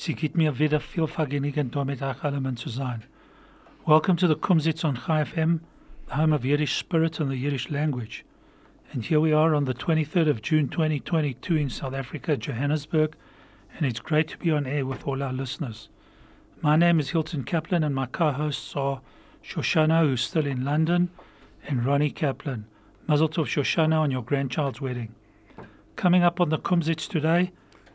Sie 0.00 0.14
gibt 0.14 0.36
mir 0.36 0.60
wieder 0.60 0.78
viel 0.78 1.08
Vergnügen, 1.08 1.72
allen 1.74 2.56
zu 2.56 2.68
sein. 2.68 3.02
Welcome 3.84 4.16
to 4.18 4.28
the 4.28 4.36
Kumzits 4.36 4.84
on 4.84 4.94
Chai 4.94 5.24
FM, 5.24 5.58
the 6.06 6.14
home 6.14 6.32
of 6.32 6.44
Yiddish 6.44 6.76
spirit 6.76 7.18
and 7.18 7.28
the 7.28 7.36
Yiddish 7.36 7.68
language. 7.68 8.24
And 8.92 9.04
here 9.04 9.18
we 9.18 9.32
are 9.32 9.56
on 9.56 9.64
the 9.64 9.74
23rd 9.74 10.30
of 10.30 10.40
June 10.40 10.68
2022 10.68 11.56
in 11.56 11.68
South 11.68 11.94
Africa, 11.94 12.36
Johannesburg, 12.36 13.16
and 13.76 13.84
it's 13.84 13.98
great 13.98 14.28
to 14.28 14.38
be 14.38 14.52
on 14.52 14.68
air 14.68 14.86
with 14.86 15.04
all 15.04 15.20
our 15.20 15.32
listeners. 15.32 15.88
My 16.62 16.76
name 16.76 17.00
is 17.00 17.10
Hilton 17.10 17.42
Kaplan, 17.42 17.82
and 17.82 17.92
my 17.92 18.06
co 18.06 18.30
hosts 18.30 18.76
are 18.76 19.00
Shoshana, 19.42 20.02
who's 20.02 20.22
still 20.22 20.46
in 20.46 20.64
London, 20.64 21.10
and 21.66 21.84
Ronnie 21.84 22.12
Kaplan. 22.12 22.66
Mazel 23.08 23.28
tov 23.28 23.46
Shoshana 23.46 23.98
on 23.98 24.12
your 24.12 24.22
grandchild's 24.22 24.80
wedding. 24.80 25.12
Coming 25.96 26.22
up 26.22 26.40
on 26.40 26.50
the 26.50 26.58
Kumzits 26.58 27.08
today 27.08 27.50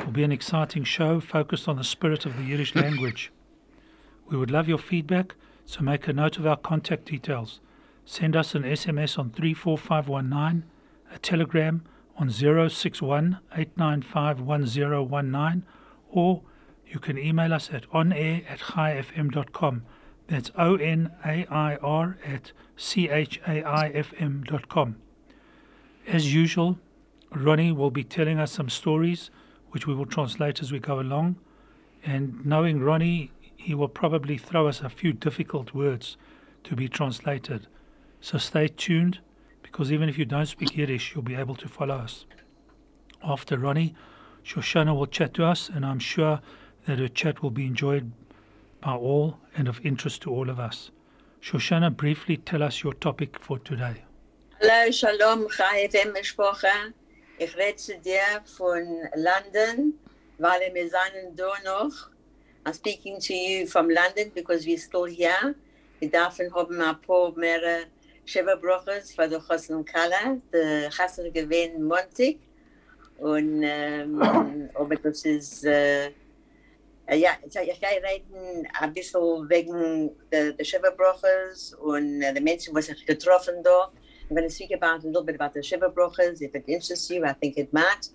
will 0.05 0.11
be 0.11 0.23
an 0.23 0.31
exciting 0.31 0.83
show 0.83 1.19
focused 1.19 1.67
on 1.67 1.77
the 1.77 1.83
spirit 1.83 2.25
of 2.25 2.37
the 2.37 2.43
Yiddish 2.43 2.75
language. 2.75 3.31
We 4.27 4.37
would 4.37 4.51
love 4.51 4.67
your 4.67 4.77
feedback, 4.77 5.35
so 5.65 5.81
make 5.81 6.07
a 6.07 6.13
note 6.13 6.37
of 6.37 6.45
our 6.45 6.57
contact 6.57 7.05
details. 7.05 7.59
Send 8.05 8.35
us 8.35 8.55
an 8.55 8.63
SMS 8.63 9.17
on 9.17 9.29
34519, 9.29 10.65
a 11.13 11.19
telegram 11.19 11.83
on 12.17 12.29
061 12.29 13.39
895 13.55 15.63
or 16.09 16.41
you 16.85 16.99
can 16.99 17.17
email 17.17 17.53
us 17.53 17.69
at 17.71 17.89
onair 17.89 18.43
at 18.49 18.59
chaifm.com. 18.59 19.83
That's 20.27 20.51
O 20.57 20.75
N 20.75 21.11
A 21.25 21.45
I 21.47 21.75
R 21.77 22.17
at 22.25 22.51
C 22.77 23.09
H 23.09 23.41
A 23.47 23.63
I 23.63 23.89
F 23.89 24.13
M.com. 24.17 24.95
As 26.07 26.33
usual, 26.33 26.79
Ronnie 27.31 27.71
will 27.71 27.91
be 27.91 28.03
telling 28.03 28.39
us 28.39 28.51
some 28.51 28.69
stories 28.69 29.31
which 29.73 29.87
we 29.87 29.95
will 29.95 30.05
translate 30.05 30.61
as 30.61 30.71
we 30.71 30.77
go 30.77 30.99
along. 30.99 31.35
And 32.05 32.45
knowing 32.45 32.79
Ronnie, 32.79 33.31
he 33.55 33.73
will 33.73 33.87
probably 33.87 34.37
throw 34.37 34.67
us 34.67 34.81
a 34.81 34.89
few 34.89 35.13
difficult 35.13 35.73
words 35.73 36.15
to 36.65 36.75
be 36.75 36.87
translated. 36.87 37.65
So 38.21 38.37
stay 38.37 38.67
tuned 38.67 39.19
because 39.63 39.91
even 39.91 40.09
if 40.09 40.17
you 40.17 40.25
don't 40.25 40.45
speak 40.45 40.77
Yiddish, 40.77 41.13
you'll 41.13 41.23
be 41.23 41.33
able 41.33 41.55
to 41.55 41.67
follow 41.67 41.95
us. 41.95 42.25
After 43.23 43.57
Ronnie, 43.57 43.95
Shoshana 44.45 44.95
will 44.95 45.07
chat 45.07 45.33
to 45.35 45.45
us, 45.45 45.69
and 45.69 45.83
I'm 45.83 45.99
sure 45.99 46.39
that 46.85 46.99
her 46.99 47.07
chat 47.07 47.41
will 47.41 47.49
be 47.49 47.65
enjoyed 47.65 48.11
by 48.79 48.93
all 48.93 49.39
and 49.57 49.67
of 49.67 49.83
interest 49.83 50.21
to 50.21 50.29
all 50.29 50.51
of 50.51 50.59
us. 50.59 50.91
Shoshana, 51.41 51.95
briefly 51.95 52.37
tell 52.37 52.61
us 52.61 52.83
your 52.83 52.93
topic 52.93 53.39
for 53.39 53.57
today. 53.57 54.03
Hallo, 54.61 54.91
Shalom, 54.91 55.49
Chai 55.49 55.87
FM 55.87 56.15
Mishpocha. 56.15 56.93
Ich 57.39 57.57
rede 57.57 57.75
zu 57.77 57.97
dir 57.97 58.43
von 58.45 58.85
London, 59.15 59.99
weil 60.37 60.71
wir 60.71 60.83
sind 60.83 61.35
da 61.35 61.51
noch. 61.65 62.09
I'm 62.63 62.73
speaking 62.73 63.19
to 63.19 63.33
you 63.33 63.65
from 63.65 63.89
London 63.89 64.31
because 64.35 64.65
we're 64.65 64.77
still 64.77 65.05
here. 65.05 65.55
Wir 65.99 66.11
dürfen 66.11 66.53
haben 66.53 66.79
ein 66.79 67.01
paar 67.01 67.31
mehr 67.35 67.87
Sheva 68.25 68.55
Brochers 68.55 69.15
für 69.15 69.27
die 69.27 69.39
Chassan 69.47 69.83
Kala. 69.83 70.37
Der 70.53 70.91
Chassan 70.91 71.33
gewinnt 71.33 71.81
Montag. 71.81 72.37
Und, 73.17 73.63
ähm, 73.63 74.69
aber 74.75 74.95
das 74.97 75.25
ist, 75.25 75.65
äh, 75.65 76.11
ja, 77.09 77.31
ich 77.43 77.81
kann 77.81 78.03
reden 78.03 78.67
ein 78.79 78.93
bisschen 78.93 79.49
wegen 79.49 80.11
der, 80.31 80.53
der 80.53 80.63
Sheva 80.63 80.91
Brochers 80.91 81.73
und 81.81 82.21
äh, 82.21 82.31
der 82.31 82.43
Menschen, 82.43 82.75
die 82.75 82.81
sich 82.83 83.03
getroffen 83.07 83.63
da. 83.63 83.91
I'm 84.29 84.35
going 84.35 84.47
to 84.47 84.53
speak 84.53 84.71
about 84.71 85.03
a 85.03 85.07
little 85.07 85.23
bit 85.23 85.35
about 85.35 85.53
the 85.53 85.61
Shiva 85.61 85.89
Brochas. 85.89 86.41
If 86.41 86.55
it 86.55 86.65
interests 86.67 87.09
you, 87.09 87.25
I 87.25 87.33
think 87.33 87.57
it 87.57 87.71
might, 87.73 88.09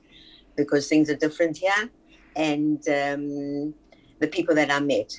because 0.56 0.88
things 0.88 1.10
are 1.10 1.16
different 1.16 1.58
here. 1.58 1.90
And 2.34 2.78
um, 2.88 3.74
the 4.18 4.28
people 4.28 4.54
that 4.54 4.70
I 4.70 4.80
met 4.80 5.12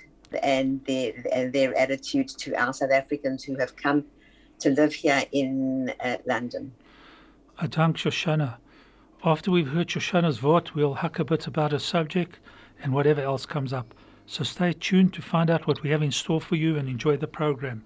and 0.44 0.83
their, 0.85 1.13
their 1.51 1.77
attitude 1.77 2.29
to 2.29 2.53
our 2.55 2.73
South 2.73 2.91
Africans 2.91 3.44
who 3.44 3.55
have 3.57 3.75
come 3.75 4.05
to 4.59 4.69
live 4.72 4.94
here 4.94 5.23
in 5.31 5.94
uh, 6.03 6.17
London. 6.25 6.73
I 7.57 7.67
thank 7.67 7.97
Shoshana. 7.97 8.57
After 9.23 9.51
we've 9.51 9.69
heard 9.69 9.88
Shoshana's 9.88 10.38
vote, 10.38 10.75
we'll 10.75 10.95
hack 10.95 11.19
a 11.19 11.25
bit 11.25 11.47
about 11.47 11.71
her 11.71 11.79
subject 11.79 12.39
and 12.81 12.94
whatever 12.94 13.21
else 13.21 13.45
comes 13.45 13.73
up. 13.73 13.94
So 14.25 14.44
stay 14.44 14.73
tuned 14.73 15.13
to 15.13 15.21
find 15.21 15.50
out 15.50 15.67
what 15.67 15.81
we 15.81 15.89
have 15.89 16.01
in 16.01 16.11
store 16.11 16.39
for 16.39 16.56
you 16.56 16.77
and 16.77 16.88
enjoy 16.88 17.17
the 17.17 17.27
program. 17.27 17.83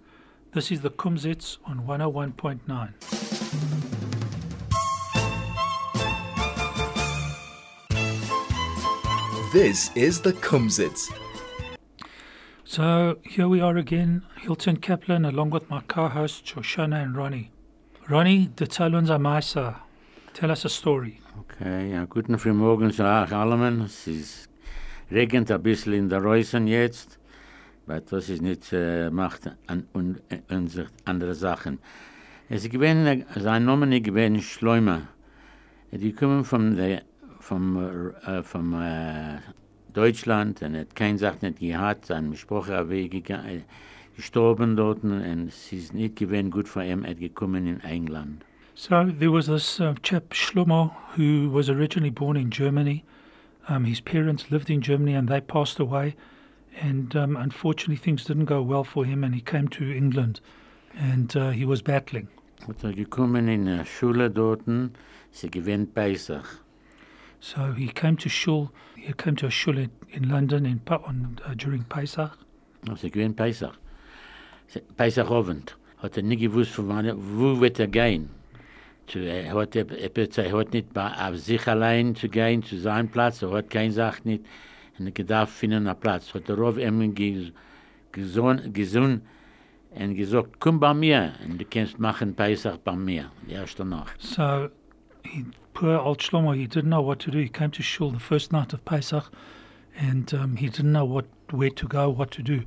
This 0.53 0.71
is 0.71 0.81
the 0.81 0.91
Kumzits 0.91 1.57
on 1.65 1.87
101.9. 1.87 2.93
This 9.51 9.89
is 9.95 10.21
the 10.21 10.33
Kumzits. 10.33 11.11
So 12.65 13.17
here 13.23 13.47
we 13.47 13.61
are 13.61 13.77
again, 13.77 14.21
Hilton 14.41 14.77
Kaplan, 14.77 15.25
along 15.25 15.49
with 15.49 15.67
my 15.71 15.81
co-hosts 15.87 16.51
Shoshana 16.51 17.01
and 17.01 17.17
Ronnie. 17.17 17.49
Ronnie, 18.07 18.51
de 18.55 18.67
unser 18.79 19.17
Meister. 19.17 19.77
Tell 20.35 20.51
us 20.51 20.65
a 20.65 20.69
story. 20.69 21.19
Okay, 21.39 21.93
ja, 21.93 22.05
guten 22.05 22.37
Frühmorgen 22.37 22.91
zu 22.91 23.03
euch 23.03 23.33
allen. 23.33 23.81
Es 23.81 24.05
ist 24.05 24.49
regnet 25.11 25.49
ein 25.49 25.63
bisschen 25.63 25.93
in 25.93 26.09
der 26.09 26.21
Reusen 26.21 26.67
jetzt, 26.67 27.17
aber 27.85 28.01
das 28.01 28.29
ist 28.29 28.41
nicht, 28.41 28.71
äh, 28.73 29.09
macht 29.09 29.49
an, 29.67 29.85
un, 29.93 30.19
äh, 30.29 30.39
unsere 30.53 30.87
andere 31.05 31.33
Sachen. 31.35 31.79
Es 32.49 32.69
gewinnt, 32.69 33.25
sein 33.35 33.65
Name 33.65 34.01
gewinnt 34.01 34.43
Schleumer. 34.43 35.07
Die 35.91 36.13
kommen 36.13 36.43
von 36.43 36.75
der, 36.75 37.03
vom, 37.39 38.13
äh, 38.25 38.43
vom 38.43 38.73
äh, 38.73 39.39
Deutschland 39.93 40.61
und 40.61 40.75
hat 40.75 40.95
kein 40.95 41.17
sagt 41.17 41.43
nicht 41.43 41.59
gehabt, 41.59 42.05
sein 42.05 42.35
Sprache 42.35 42.85
gegangen, 42.85 43.63
gestorben 44.15 44.75
dort 44.75 45.03
und 45.03 45.47
es 45.47 45.71
ist 45.71 45.93
nicht 45.93 46.15
gewinnt 46.15 46.51
gut 46.51 46.67
für 46.67 46.83
ihn, 46.83 47.03
er 47.03 47.15
gekommen 47.15 47.67
in 47.67 47.79
England. 47.81 48.43
So 48.75 49.05
there 49.05 49.31
was 49.31 49.45
this 49.45 49.79
uh, 49.79 49.93
chap 50.01 50.33
Shlomo 50.33 50.91
who 51.15 51.49
was 51.51 51.69
originally 51.69 52.09
born 52.09 52.35
in 52.35 52.49
Germany. 52.49 53.03
Um, 53.69 53.85
his 53.85 54.01
parents 54.01 54.49
lived 54.49 54.69
in 54.69 54.81
Germany 54.81 55.15
and 55.15 55.29
they 55.29 55.39
passed 55.41 55.79
away, 55.79 56.15
and 56.81 57.15
um, 57.15 57.35
unfortunately 57.37 57.95
things 57.97 58.23
didn't 58.25 58.45
go 58.45 58.61
well 58.61 58.83
for 58.83 59.05
him, 59.05 59.23
and 59.23 59.33
he 59.35 59.41
came 59.41 59.67
to 59.69 59.83
England, 59.91 60.41
and 60.97 61.35
uh, 61.35 61.49
he 61.51 61.65
was 61.65 61.81
battling. 61.81 62.27
Pesach. 65.93 66.45
So 67.41 67.73
he 67.73 67.87
came 67.89 68.15
to 68.17 68.29
shul. 68.29 68.71
He 68.95 69.11
came 69.13 69.35
to 69.37 69.47
a 69.47 69.51
shul 69.51 69.77
in, 69.77 69.89
London 70.29 70.65
in 70.65 70.79
on, 71.05 71.39
uh, 71.45 71.53
during 71.55 71.83
Pesach. 71.83 72.31
Pesach. 73.33 73.73
Sie- 74.67 74.81
Pesachabend. 74.97 75.75
Hat 75.97 76.17
er 76.17 76.23
nicht 76.23 76.39
gewusst, 76.41 76.71
von 76.71 76.87
wann, 76.87 77.05
er- 77.05 77.17
wo 77.17 77.59
wird 77.59 77.79
er 77.79 77.87
gehen. 77.87 78.29
Zu, 79.07 79.19
er, 79.19 79.53
hat, 79.53 79.75
er, 79.75 79.85
er 79.91 80.57
hat 80.57 80.71
nicht 80.73 80.93
bei, 80.93 81.11
auf 81.11 81.37
sich 81.37 81.67
allein 81.67 82.15
zu 82.15 82.29
gehen, 82.29 82.63
zu 82.63 82.77
seinem 82.79 83.09
Platz, 83.09 83.41
er 83.41 83.51
hat 83.51 83.69
keine 83.69 83.91
Sache 83.91 84.21
nicht. 84.23 84.45
Gedacht, 84.99 85.49
finden 85.49 85.89
Platz. 85.99 86.33
Hat 86.33 86.49
er 86.49 86.57
komm 90.59 90.79
bei 90.79 90.93
mir, 90.93 91.33
und 91.45 91.59
du 91.59 91.65
machen 91.97 92.35
bei 92.35 92.95
mir, 92.95 93.31
die 93.47 93.53
erste 93.53 93.85
Nacht. 93.85 94.21
So 94.21 94.69
he, 95.23 95.45
poor 95.73 95.99
old 95.99 96.21
Shlomo, 96.21 96.53
he 96.53 96.67
didn't 96.67 96.89
know 96.89 97.01
what 97.01 97.19
to 97.19 97.31
do. 97.31 97.39
He 97.39 97.49
came 97.49 97.71
to 97.71 97.83
shul 97.83 98.11
the 98.11 98.19
first 98.19 98.51
night 98.51 98.73
of 98.73 98.83
Pesach, 98.85 99.31
and 99.97 100.33
um, 100.33 100.55
he 100.55 100.67
didn't 100.67 100.91
know 100.91 101.05
what 101.05 101.25
where 101.51 101.69
to 101.69 101.87
go, 101.87 102.09
what 102.09 102.31
to 102.31 102.41
do. 102.41 102.63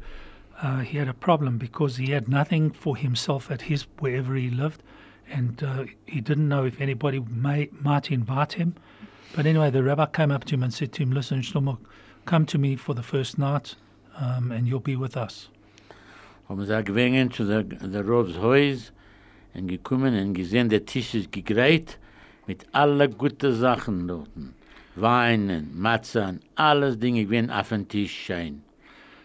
Uh, 0.62 0.80
he 0.80 0.98
had 0.98 1.08
a 1.08 1.14
problem 1.14 1.58
because 1.58 1.96
he 1.96 2.12
had 2.12 2.28
nothing 2.28 2.70
for 2.70 2.96
himself 2.96 3.50
at 3.50 3.62
his 3.62 3.86
wherever 3.98 4.34
he 4.34 4.48
lived, 4.48 4.82
and 5.28 5.62
uh, 5.62 5.84
he 6.06 6.20
didn't 6.20 6.48
know 6.48 6.64
if 6.64 6.80
anybody 6.80 7.20
may 7.20 7.68
might 7.80 8.10
invite 8.10 8.54
him. 8.54 8.74
But 9.34 9.46
anyway, 9.46 9.70
the 9.70 9.82
rabbi 9.82 10.06
came 10.06 10.30
up 10.30 10.44
to 10.44 10.54
him 10.54 10.62
and 10.62 10.72
said 10.72 10.92
to 10.94 11.02
him, 11.02 11.10
"Listen, 11.10 11.40
Shlomo, 11.40 11.78
come 12.26 12.44
to 12.46 12.58
me 12.58 12.76
for 12.76 12.94
the 12.94 13.02
first 13.02 13.38
night, 13.38 13.76
um, 14.20 14.52
and 14.52 14.66
you'll 14.66 14.80
be 14.80 14.96
with 14.96 15.16
us." 15.16 15.50
haben 16.48 16.64
sie 16.64 16.84
gegangen 16.84 17.30
zu 17.30 17.44
der, 17.44 17.64
der 17.64 18.06
Haus 18.06 18.92
und 19.54 19.68
gekommen 19.68 20.14
und 20.14 20.34
gesehen, 20.34 20.68
der 20.68 20.84
Tisch 20.84 21.14
ist 21.14 21.30
mit 22.46 22.66
alle 22.72 23.08
guten 23.08 23.52
Sachen 23.52 24.06
dort. 24.06 24.28
Wein 24.94 25.50
und 25.50 26.40
alles 26.54 26.98
Dinge 26.98 27.24
gewesen 27.24 27.50
auf 27.50 27.70
den 27.70 27.88
Tisch 27.88 28.12
schön. 28.12 28.62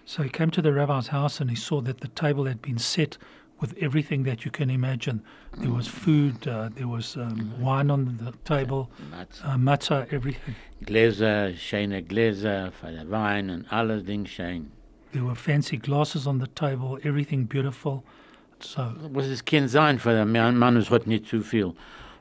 So 0.03 0.24
he 0.24 0.30
came 0.30 0.51
to 0.51 0.62
the 0.62 0.71
rabbi's 0.71 1.12
house 1.12 1.39
and 1.39 1.50
he 1.50 1.56
saw 1.56 1.80
that 1.81 2.01
the 2.01 2.09
table 2.09 2.45
had 2.45 2.62
been 2.62 2.80
set 2.80 3.18
with 3.61 3.77
everything 3.79 4.23
that 4.23 4.43
you 4.43 4.51
can 4.51 4.69
imagine. 4.69 5.21
There 5.59 5.71
was 5.71 5.87
food, 5.87 6.47
uh, 6.47 6.69
there 6.75 6.87
was 6.87 7.15
um, 7.15 7.53
wine 7.61 7.91
on 7.91 8.17
the 8.17 8.33
table, 8.43 8.89
uh, 9.43 9.55
matzah, 9.55 10.11
everything. 10.11 10.55
Gläser, 10.83 11.53
schöne 11.55 12.01
Gläser 12.01 12.71
für 12.71 12.91
den 12.91 13.09
Wein 13.11 13.49
und 13.49 13.71
alles 13.71 14.03
Ding 14.03 14.25
schön. 14.25 14.71
There 15.11 15.25
were 15.25 15.35
fancy 15.35 15.77
glasses 15.77 16.25
on 16.25 16.39
the 16.39 16.47
table, 16.47 16.97
everything 17.03 17.45
beautiful. 17.45 18.03
So 18.59 18.93
was 19.11 19.27
es 19.27 19.43
kein 19.43 19.67
sein 19.67 19.99
für 19.99 20.13
den 20.13 20.31
Mann, 20.31 20.57
Mann 20.57 20.77
es 20.77 20.89
hat 20.89 21.07
nicht 21.07 21.27
zu 21.27 21.41
viel. 21.41 21.73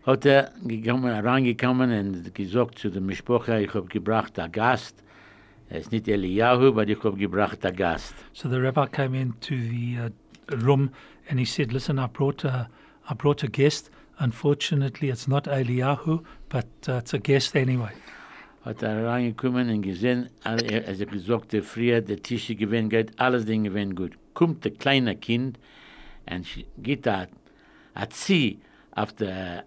Hat 0.06 0.24
er 0.24 0.52
gekommen, 0.64 1.12
reingekommen 1.12 1.92
und 1.92 2.34
gesagt 2.34 2.78
zu 2.78 2.90
der 2.90 3.00
Mischpoche, 3.00 3.62
ich 3.62 3.74
habe 3.74 3.86
gebracht 3.86 4.38
einen 4.38 4.52
Gast. 4.52 5.02
Er 5.68 5.78
ist 5.78 5.92
nicht 5.92 6.08
Eliyahu, 6.08 6.68
aber 6.68 6.88
ich 6.88 7.02
habe 7.04 7.16
gebracht 7.16 7.64
einen 7.64 7.76
Gast. 7.76 8.14
So 8.32 8.48
the 8.48 8.56
rabbi 8.56 8.86
came 8.86 9.14
into 9.14 9.54
the 9.54 9.98
uh, 10.00 10.56
room 10.64 10.90
and 11.30 11.38
he 11.38 11.46
said, 11.46 11.72
"Listen, 11.72 11.98
I 11.98 12.06
brought 12.08 12.44
a, 12.44 12.68
I 13.08 13.14
brought 13.14 13.42
a 13.44 13.48
guest. 13.48 13.90
Unfortunately, 14.18 15.08
it's 15.08 15.26
not 15.26 15.44
Eliyahu, 15.46 16.22
but 16.48 16.66
uh, 16.88 16.98
it's 16.98 17.14
a 17.14 17.18
guest 17.18 17.56
anyway." 17.56 17.92
Hat 18.64 18.82
er 18.82 19.06
reingekommen 19.06 19.70
und 19.70 19.80
gesehen, 19.82 20.28
all- 20.44 20.62
er 20.62 20.86
hat 20.86 21.10
gesagt, 21.10 21.52
der 21.54 21.62
früher, 21.62 22.02
der 22.02 22.20
Tische 22.22 22.54
gewinnt 22.54 22.90
geht, 22.90 23.18
alles 23.18 23.46
Ding 23.46 23.64
gewinnt 23.64 23.96
gut. 23.96 24.12
Kommt 24.34 24.64
der 24.64 24.72
kleine 24.72 25.16
Kind 25.16 25.58
und 26.30 26.46
geht 26.76 27.06
da, 27.06 27.26
hat 27.94 28.12
sie 28.12 28.58
auf 28.92 29.14
der 29.14 29.64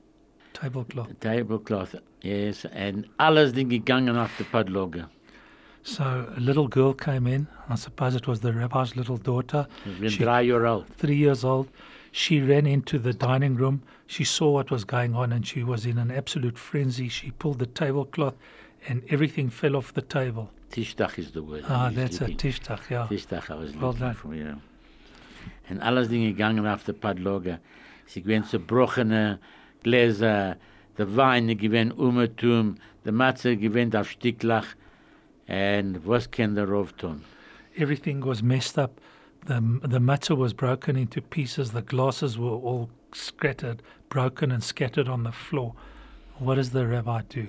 Tablecloth. 0.54 1.20
tablecloth, 1.22 2.00
yes, 2.22 2.66
und 2.66 3.08
alles 3.18 3.54
Ding 3.54 3.68
gegangen 3.70 4.16
auf 4.16 4.30
der 4.38 4.44
Padloge. 4.46 5.10
So 5.84 6.04
a 6.36 6.40
little 6.40 6.68
girl 6.68 6.94
came 6.94 7.28
in. 7.28 7.48
I 7.70 7.76
suppose 7.76 8.16
it 8.16 8.26
was 8.28 8.40
the 8.40 8.54
rabbi's 8.54 8.96
little 8.96 9.18
daughter, 9.18 9.68
Ich 9.86 10.00
bin 10.00 10.10
She- 10.10 10.24
drei 10.24 10.44
Jahre 10.48 10.68
alt. 10.70 10.86
three 10.98 11.16
years 11.18 11.44
old. 11.44 11.68
She 12.12 12.42
ran 12.42 12.66
into 12.66 12.98
the 13.00 13.12
dining 13.14 13.56
room. 13.56 13.82
She 14.08 14.24
saw 14.24 14.52
what 14.52 14.70
was 14.72 14.86
going 14.86 15.14
on 15.16 15.32
and 15.34 15.46
she 15.46 15.64
was 15.64 15.86
in 15.86 15.98
an 15.98 16.12
absolute 16.12 16.58
frenzy. 16.58 17.10
She 17.10 17.32
pulled 17.32 17.60
the 17.60 17.66
tablecloth 17.66 18.36
and 18.88 19.02
everything 19.10 19.50
fell 19.50 19.76
off 19.76 19.94
the 19.94 20.02
table. 20.02 20.50
Tischtag 20.72 21.18
ist 21.18 21.34
the 21.34 21.42
Wort. 21.44 21.64
Ah, 21.68 21.90
that's 21.94 22.22
a 22.22 22.28
liebe- 22.28 22.38
tishtach, 22.38 22.90
yeah. 22.90 23.08
Tischtag, 23.08 23.50
I 23.50 23.56
was 23.56 23.76
Well 23.76 23.94
done. 23.94 24.14
for 24.14 24.34
you. 24.34 24.56
Und 25.70 25.82
alles 25.82 26.08
Dinge 26.10 26.28
gegangen 26.34 26.66
auf 26.66 26.84
der 26.86 26.94
Padloge. 26.94 27.60
Sie 28.06 28.22
gewinnt 28.22 28.48
zerbrochene 28.48 29.40
Gläser, 29.84 30.56
der 30.98 31.16
Wein 31.16 31.58
gewinnt 31.58 31.98
umetum, 31.98 32.76
der 33.06 33.12
Matze 33.12 33.58
gewinnt 33.58 33.96
auf 33.96 34.10
Sticklach. 34.12 34.66
Und 35.48 36.06
was 36.06 36.30
der 36.30 36.68
Rauf 36.68 36.94
tun? 36.94 37.22
Everything 37.76 38.24
was 38.24 38.42
messed 38.42 38.78
up. 38.78 39.02
The, 39.46 39.60
the 39.82 40.00
matzah 40.00 40.38
was 40.38 40.54
broken 40.54 40.96
into 40.96 41.22
pieces. 41.22 41.72
The 41.72 41.82
glasses 41.82 42.38
were 42.38 42.56
all 42.56 42.90
scattered, 43.14 43.82
broken 44.10 44.52
and 44.52 44.64
scattered 44.64 45.10
on 45.10 45.24
the 45.24 45.32
floor. 45.32 45.74
What 46.40 46.56
does 46.56 46.72
the 46.72 46.88
rabbi 46.88 47.22
do? 47.30 47.48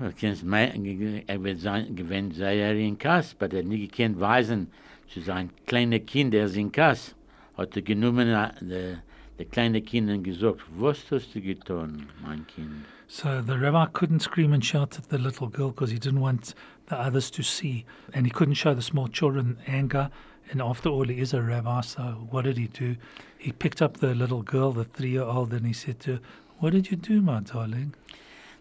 Du 0.00 0.12
kennst 0.12 0.44
mein, 0.44 1.24
er 1.28 1.42
wird 1.44 1.60
sein, 1.60 1.94
gewinnt 1.94 2.34
sehr 2.34 2.76
in 2.76 2.98
Kass, 2.98 3.36
aber 3.38 3.56
er 3.56 3.62
nie 3.62 3.86
gekannt 3.86 4.18
weisen 4.18 4.66
zu 5.08 5.20
sein 5.20 5.50
kleiner 5.66 6.00
Kind, 6.00 6.34
er 6.34 6.46
ist 6.46 6.56
in 6.56 6.72
Kass. 6.72 7.14
Hat 7.56 7.76
er 7.76 7.82
genommen, 7.82 8.26
der, 8.26 9.02
der 9.38 9.46
kleine 9.46 9.82
Kind 9.82 10.10
und 10.10 10.24
gesagt, 10.24 10.62
was 10.76 10.98
hast 11.12 11.34
du 11.34 11.40
getan, 11.40 12.08
mein 12.26 12.44
Kind? 12.46 12.86
So 13.06 13.40
the 13.40 13.56
rabbi 13.56 13.86
couldn't 13.92 14.20
scream 14.20 14.52
and 14.52 14.64
shout 14.64 14.98
at 14.98 15.10
the 15.10 15.18
little 15.18 15.48
girl 15.48 15.70
because 15.70 15.92
he 15.92 15.98
didn't 15.98 16.20
want 16.20 16.54
the 16.88 16.98
others 16.98 17.30
to 17.32 17.42
see. 17.42 17.84
And 18.12 18.26
he 18.26 18.30
couldn't 18.30 18.54
show 18.54 18.74
the 18.74 18.82
small 18.82 19.08
children 19.08 19.58
anger. 19.66 20.10
And 20.50 20.60
after 20.60 20.88
all, 20.88 21.04
he 21.04 21.20
is 21.20 21.32
a 21.32 21.42
rabbi. 21.42 21.80
So 21.82 22.26
what 22.30 22.44
did 22.44 22.58
he 22.58 22.68
do? 22.68 22.96
He 23.38 23.52
picked 23.52 23.82
up 23.82 23.98
the 23.98 24.14
little 24.14 24.42
girl, 24.42 24.72
the 24.72 24.84
three 24.84 25.10
year 25.10 25.22
old, 25.22 25.52
and 25.52 25.66
he 25.66 25.72
said 25.72 26.00
to 26.00 26.12
her, 26.14 26.20
What 26.58 26.72
did 26.72 26.90
you 26.90 26.96
do, 26.96 27.20
my 27.20 27.40
darling? 27.40 27.94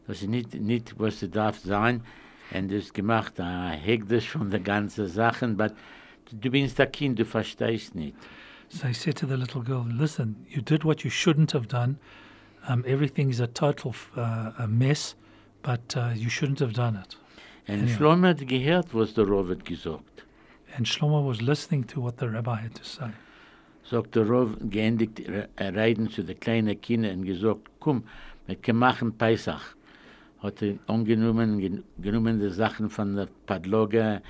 Das 0.08 0.22
ist 0.22 0.30
nicht, 0.30 0.54
nicht 0.54 1.00
was 1.00 1.20
du 1.20 1.30
darf 1.30 1.60
sein. 1.60 2.02
Und 2.52 2.72
das 2.72 2.92
gemacht, 2.92 3.34
hegt 3.40 4.12
das 4.12 4.26
von 4.26 4.52
der 4.52 4.60
ganzen 4.60 5.08
Sachen, 5.08 5.56
but 5.56 5.74
du 6.32 6.50
bist 6.52 6.80
ein 6.80 6.92
Kind, 6.92 7.20
du 7.20 7.26
verstehst 7.26 7.96
nicht. 7.96 8.16
So 8.70 8.88
he 8.88 8.94
said 8.94 9.16
to 9.18 9.28
the 9.28 9.38
little 9.38 9.62
girl, 9.62 9.86
Listen, 9.88 10.46
you 10.50 10.62
did 10.62 10.84
what 10.84 11.04
you 11.04 11.12
shouldn't 11.12 11.52
have 11.52 11.68
done. 11.68 11.98
Um, 12.68 12.84
everything 12.88 13.30
is 13.30 13.40
a 13.40 13.48
total 13.48 13.94
uh, 14.16 14.52
a 14.58 14.68
mess, 14.68 15.16
but 15.62 15.96
uh, 15.96 16.12
you 16.16 16.30
shouldn't 16.30 16.60
have 16.60 16.74
done 16.74 16.96
it. 16.96 17.16
Und 17.68 17.88
Ja. 17.88 17.96
Schlomo 17.96 18.28
hat 18.28 18.46
gehört, 18.48 18.88
was 18.94 19.14
der 19.14 19.28
Rav 19.28 19.50
hat 19.50 19.64
gesagt. 19.66 20.26
And 20.78 20.88
Shlomo 20.88 21.28
was 21.28 21.42
listening 21.42 21.86
to 21.88 22.02
what 22.02 22.20
the 22.20 22.26
rabbi 22.26 22.56
had 22.64 22.76
to 22.76 22.84
say. 22.84 23.10
Sagt 23.84 24.16
der 24.16 24.28
Rav, 24.30 24.56
geendigt, 24.70 25.22
er 25.56 25.74
reden 25.76 26.10
zu 26.10 26.24
den 26.24 26.40
kleinen 26.40 26.80
Kindern 26.82 27.20
und 27.20 27.26
gesagt, 27.26 27.70
komm, 27.80 28.04
wir 28.48 28.56
können 28.56 28.80
machen 28.80 29.18
Pesach. 29.18 29.76
Hat 30.40 30.62
er 30.62 30.76
angenommen, 30.88 31.60
gen- 31.60 31.84
genommen 32.02 32.40
die 32.40 32.50
Sachen 32.50 32.90
von 32.90 33.16
der 33.16 33.28
Padloge 33.46 34.22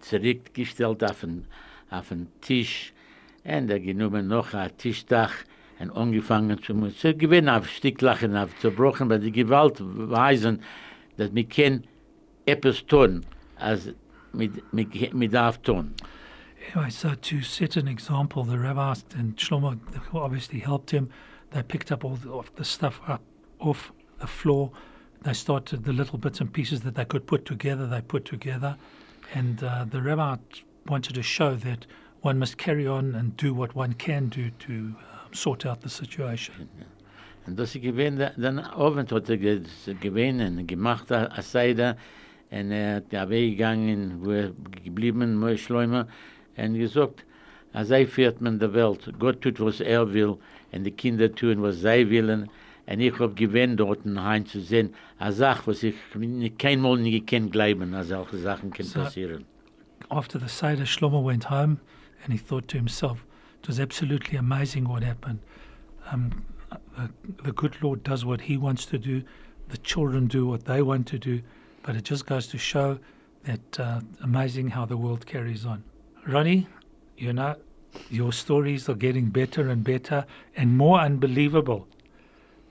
zurückgestellt 0.00 1.02
auf 1.04 1.20
den, 1.20 1.44
auf 1.90 2.08
den 2.08 2.26
Tisch. 2.40 2.92
Und 3.44 3.70
er 3.70 3.80
genommen 3.80 4.28
noch 4.28 4.54
ein 4.54 4.70
Tischdach 4.76 5.32
und 5.78 5.90
angefangen 5.90 6.62
zu 6.62 6.74
machen. 6.74 6.94
Sie 6.96 7.16
gewinnen 7.16 7.48
auf 7.48 7.68
Sticklachen, 7.68 8.36
auf 8.36 8.56
zerbrochen, 8.58 9.08
bei 9.08 9.18
der 9.18 9.30
Gewalt 9.30 9.76
weisen, 9.80 10.60
dass 11.16 11.34
wir 11.34 11.44
können 11.44 11.84
etwas 12.46 12.82
tun, 12.86 13.24
als 13.58 13.88
mit, 14.32 14.62
mit, 14.72 15.14
mit 15.14 15.32
tun. 15.62 15.94
Anyway, 16.74 16.90
so 16.90 17.14
to 17.14 17.42
set 17.42 17.76
an 17.76 17.88
example, 17.88 18.44
the 18.44 18.58
rabbi 18.58 18.94
and 19.18 19.36
Shlomo 19.36 19.78
obviously 20.14 20.60
helped 20.60 20.90
him. 20.90 21.08
They 21.50 21.62
picked 21.62 21.90
up 21.92 22.04
all 22.04 22.16
the, 22.16 22.30
of 22.30 22.50
the 22.56 22.64
stuff 22.64 23.00
up 23.08 23.20
off 23.58 23.92
the 24.20 24.26
floor. 24.26 24.70
They 25.22 25.34
started 25.34 25.84
the 25.84 25.92
little 25.92 26.18
bits 26.18 26.40
and 26.40 26.52
pieces 26.52 26.80
that 26.82 26.94
they 26.94 27.04
could 27.04 27.26
put 27.26 27.44
together. 27.44 27.86
They 27.86 28.00
put 28.00 28.24
together, 28.24 28.76
and 29.34 29.62
uh, 29.62 29.84
the 29.90 30.00
rabbi 30.02 30.36
wanted 30.86 31.14
to 31.14 31.22
show 31.22 31.54
that 31.56 31.86
one 32.22 32.38
must 32.38 32.56
carry 32.58 32.86
on 32.86 33.14
and 33.14 33.36
do 33.36 33.52
what 33.54 33.74
one 33.74 33.92
can 33.94 34.28
do 34.28 34.50
to 34.60 34.72
um, 34.72 34.96
sort 35.34 35.66
out 35.66 35.80
the 35.82 35.90
situation. 35.90 36.68
Und 37.46 37.56
das 37.58 37.72
der- 38.18 38.34
dann 38.36 38.60
Abend 38.60 39.10
hat 39.10 39.28
er 39.28 39.36
ge- 39.36 39.64
gewesen 40.00 40.58
und 40.58 40.66
gemacht, 40.68 41.10
a 41.10 41.26
a 41.26 41.42
Seide, 41.42 41.96
und 42.52 42.70
er 42.70 42.96
hat 42.96 43.30
weggegangen, 43.30 44.24
wo 44.24 44.30
er 44.30 44.52
geblieben, 44.84 45.36
Moe 45.36 45.56
Schleumer, 45.56 46.06
und 46.56 46.74
gesagt, 46.74 47.24
als 47.72 47.90
er 47.90 48.06
führt 48.06 48.40
man 48.42 48.58
der 48.58 48.74
Welt, 48.74 49.10
Gott 49.18 49.40
tut, 49.40 49.58
was 49.60 49.80
er 49.80 50.12
will, 50.12 50.36
und 50.72 50.84
die 50.84 50.90
Kinder 50.90 51.34
tun, 51.34 51.62
was 51.62 51.80
sie 51.80 52.10
wollen, 52.10 52.50
und 52.86 53.00
ich 53.00 53.18
habe 53.18 53.32
gewinnt, 53.34 53.80
dort 53.80 54.00
heim 54.04 54.44
zu 54.44 54.60
sehen, 54.60 54.90
eine 55.18 55.32
Sache, 55.32 55.62
was 55.66 55.82
ich 55.82 55.94
nicht- 56.14 56.58
kein 56.58 56.80
Mal 56.80 56.98
nicht 56.98 57.26
gekannt 57.26 57.52
glauben, 57.52 57.94
als 57.94 58.08
solche 58.08 58.36
Sachen 58.38 58.70
können 58.70 58.88
So- 58.88 59.00
After 60.10 60.38
the 60.38 60.48
Seder, 60.48 60.84
Shlomo 60.84 61.24
went 61.24 61.48
home 61.48 61.78
and 62.24 62.32
he 62.32 62.38
thought 62.38 62.68
to 62.68 62.76
himself, 62.76 63.24
it 63.62 63.68
was 63.68 63.80
absolutely 63.80 64.36
amazing 64.36 64.86
what 64.86 65.02
happened. 65.02 65.38
Um, 66.12 66.30
the, 66.96 67.08
the 67.44 67.52
good 67.52 67.80
Lord 67.80 68.02
does 68.06 68.26
what 68.26 68.42
he 68.42 68.58
wants 68.58 68.84
to 68.86 68.98
do, 68.98 69.22
the 69.70 69.78
children 69.78 70.26
do 70.26 70.46
what 70.46 70.64
they 70.66 70.82
want 70.82 71.06
to 71.08 71.18
do, 71.18 71.40
but 71.82 71.96
it 71.96 72.04
just 72.04 72.26
goes 72.26 72.46
to 72.48 72.58
show 72.58 72.98
that 73.44 73.80
uh, 73.80 74.00
amazing 74.22 74.68
how 74.68 74.84
the 74.84 74.96
world 74.96 75.26
carries 75.26 75.66
on. 75.66 75.82
Ronnie, 76.26 76.66
you 77.16 77.32
know, 77.32 77.56
your 78.10 78.32
stories 78.32 78.88
are 78.88 78.94
getting 78.94 79.26
better 79.26 79.68
and 79.68 79.82
better 79.84 80.24
and 80.56 80.76
more 80.76 81.00
unbelievable. 81.00 81.86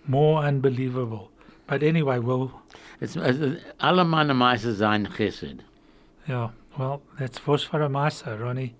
More 0.07 0.41
unbelievable. 0.43 1.29
But 1.67 1.83
anyway, 1.83 2.19
well, 2.19 2.61
Es, 3.01 3.15
es, 3.17 3.63
alle 3.79 4.03
meine 4.05 4.35
Meister 4.35 4.73
Chesed. 4.73 5.61
Yeah, 6.27 6.49
well, 6.77 7.01
that's 7.17 7.39
Vos 7.39 7.65
Faramasa, 7.65 8.39
Ronnie. 8.39 8.75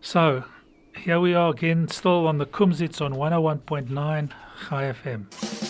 So, 0.00 0.42
here 0.96 1.20
we 1.20 1.32
are 1.32 1.50
again, 1.50 1.86
still 1.86 2.26
on 2.26 2.38
the 2.38 2.46
Kumzits 2.46 3.00
on 3.00 3.14
101.9 3.14 4.30
Chai 4.68 4.92
FM. 4.92 5.63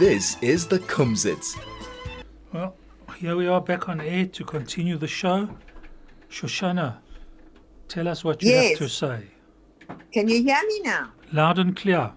This 0.00 0.36
is 0.40 0.66
the 0.66 0.78
Kumzits. 0.78 1.58
Well, 2.54 2.74
here 3.18 3.36
we 3.36 3.46
are 3.48 3.60
back 3.60 3.88
on 3.90 4.00
air 4.00 4.24
to 4.26 4.44
continue 4.44 4.96
the 4.96 5.06
show. 5.06 5.48
Shoshana, 6.30 6.96
tell 7.86 8.08
us 8.08 8.24
what 8.24 8.42
you 8.42 8.50
Yes. 8.50 8.70
have 8.70 8.78
to 8.78 8.88
say. 8.88 9.18
Can 10.14 10.26
you 10.28 10.42
hear 10.42 10.62
me 10.68 10.80
now? 10.84 11.12
Loud 11.32 11.58
and 11.58 11.76
clear. 11.76 12.12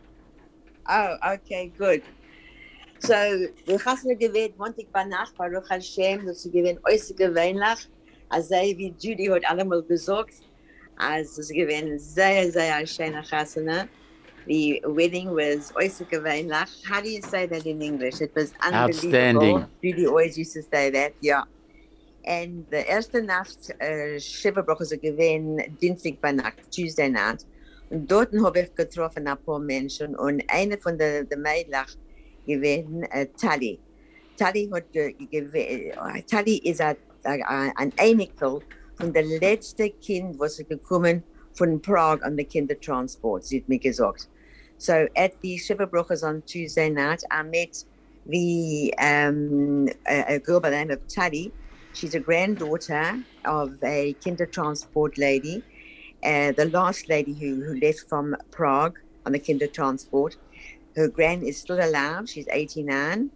Oh, 0.87 1.15
okay, 1.33 1.73
good. 1.77 2.01
So, 2.99 3.15
wir 3.65 3.79
hassen 3.85 4.17
gewählt, 4.17 4.57
Montag 4.57 4.89
bei 4.93 5.03
Nacht, 5.03 5.35
Baruch 5.37 5.69
Hashem, 5.69 6.25
dass 6.25 6.43
sie 6.43 6.51
gewähnt 6.51 6.79
äußerst 6.85 7.17
gewöhnlich, 7.17 7.89
als 8.29 8.47
sei 8.47 8.73
wie 8.77 8.93
Judy 8.97 9.27
heute 9.27 9.49
allemal 9.49 9.83
gesagt, 9.83 10.35
als 10.95 11.37
es 11.37 11.49
gewähnt 11.49 11.99
sehr, 11.99 12.49
sehr 12.49 12.87
schöne 12.87 13.21
Chassene. 13.23 13.89
The 14.45 14.81
wedding 14.85 15.33
was 15.33 15.71
äußergewöhnlich. 15.73 16.85
How 16.85 17.01
do 17.01 17.09
you 17.09 17.21
say 17.21 17.47
that 17.47 17.65
in 17.65 17.81
English? 17.81 18.21
It 18.21 18.31
was 18.35 18.53
unbelievable. 18.61 18.83
Outstanding. 18.83 19.65
Judy 19.81 20.07
always 20.07 20.37
used 20.37 20.53
to 20.53 20.63
say 20.63 20.89
that, 20.89 21.13
yeah. 21.21 21.43
And 22.25 22.65
the 22.69 22.89
erste 22.89 23.21
Nacht, 23.21 23.69
eh, 23.79 24.15
äh, 24.15 24.19
Shiverbroch 24.19 24.81
ist 24.81 25.01
gewesen, 25.01 25.61
Dienstag 25.81 26.19
bei 26.21 26.31
Nacht, 26.31 26.71
Tuesday 26.71 27.09
Nacht. 27.09 27.45
Und 27.89 28.09
dort 28.09 28.33
habe 28.43 28.61
ich 28.61 28.75
getroffen 28.75 29.27
ein 29.27 29.37
paar 29.45 29.59
Menschen 29.59 30.15
und 30.15 30.43
eine 30.47 30.77
von 30.77 30.97
der, 30.97 31.23
der 31.23 31.37
Mädchen 31.37 31.85
gewesen, 32.45 33.03
eh, 33.11 33.27
Tali. 33.37 33.79
Tali 34.37 34.69
hat 34.73 34.91
ge, 34.91 35.13
ge, 35.13 35.47
eh, 35.53 36.23
Tali 36.23 36.57
ist 36.57 36.81
ein, 36.81 36.95
ein 37.23 37.93
Einikel 37.97 38.59
von 38.95 39.13
der 39.13 39.23
letzte 39.23 39.89
Kind, 39.89 40.39
was 40.39 40.57
gekommen 40.57 41.23
von 41.53 41.81
Prag 41.81 42.21
an 42.23 42.35
der 42.35 42.45
Kindertransport, 42.45 43.45
sie 43.45 43.59
hat 43.59 43.69
mir 43.69 43.79
gesagt. 43.79 44.29
So 44.77 45.07
at 45.15 45.39
the 45.41 45.57
Shiverbrochers 45.57 46.23
on 46.23 46.41
Tuesday 46.43 46.89
night, 46.89 47.23
I 47.31 47.43
met 47.43 47.83
the 48.25 48.93
um, 48.99 49.87
a, 50.07 50.35
a 50.35 50.39
girl 50.39 50.59
by 50.59 50.69
the 50.69 50.77
name 50.77 50.91
of 50.91 51.07
Tali. 51.07 51.53
She's 51.93 52.15
a 52.15 52.19
granddaughter 52.19 53.23
of 53.45 53.77
a 53.83 54.15
Kindertransport 54.15 55.17
lady, 55.17 55.63
uh, 56.23 56.51
the 56.53 56.69
last 56.73 57.07
lady 57.09 57.33
who, 57.33 57.63
who 57.63 57.79
left 57.79 58.09
from 58.09 58.35
Prague 58.51 58.97
on 59.25 59.31
the 59.31 59.39
Kindertransport. 59.39 60.35
Her 60.95 61.07
grand 61.07 61.43
is 61.43 61.59
still 61.59 61.83
alive. 61.83 62.29
She's 62.29 62.47
89 62.51 63.29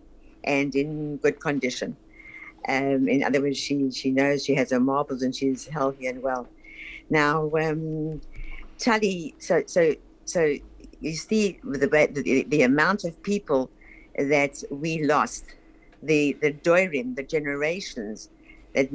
and 0.44 0.76
in 0.76 1.18
good 1.18 1.40
condition. 1.40 1.98
Um, 2.68 3.08
in 3.08 3.24
other 3.24 3.42
words, 3.42 3.58
she, 3.58 3.90
she 3.92 4.12
knows 4.12 4.44
she 4.44 4.56
has 4.56 4.72
her 4.72 4.80
marbles 4.80 5.22
and 5.22 5.36
she's 5.36 5.68
healthy 5.68 6.08
and 6.08 6.22
well. 6.22 6.48
Now, 7.10 7.50
um, 7.56 8.22
so 8.78 9.00
so 9.66 9.96
so 10.26 10.56
you 11.00 11.14
see 11.14 11.60
the, 11.64 11.88
the 11.88 12.46
the 12.48 12.62
amount 12.64 13.04
of 13.04 13.22
people 13.24 13.70
that 14.18 14.64
we 14.72 15.04
lost, 15.04 15.46
the 16.02 16.34
the 16.42 16.54
doirim, 16.54 17.16
the 17.16 17.24
generations 17.24 18.30
that 18.74 18.92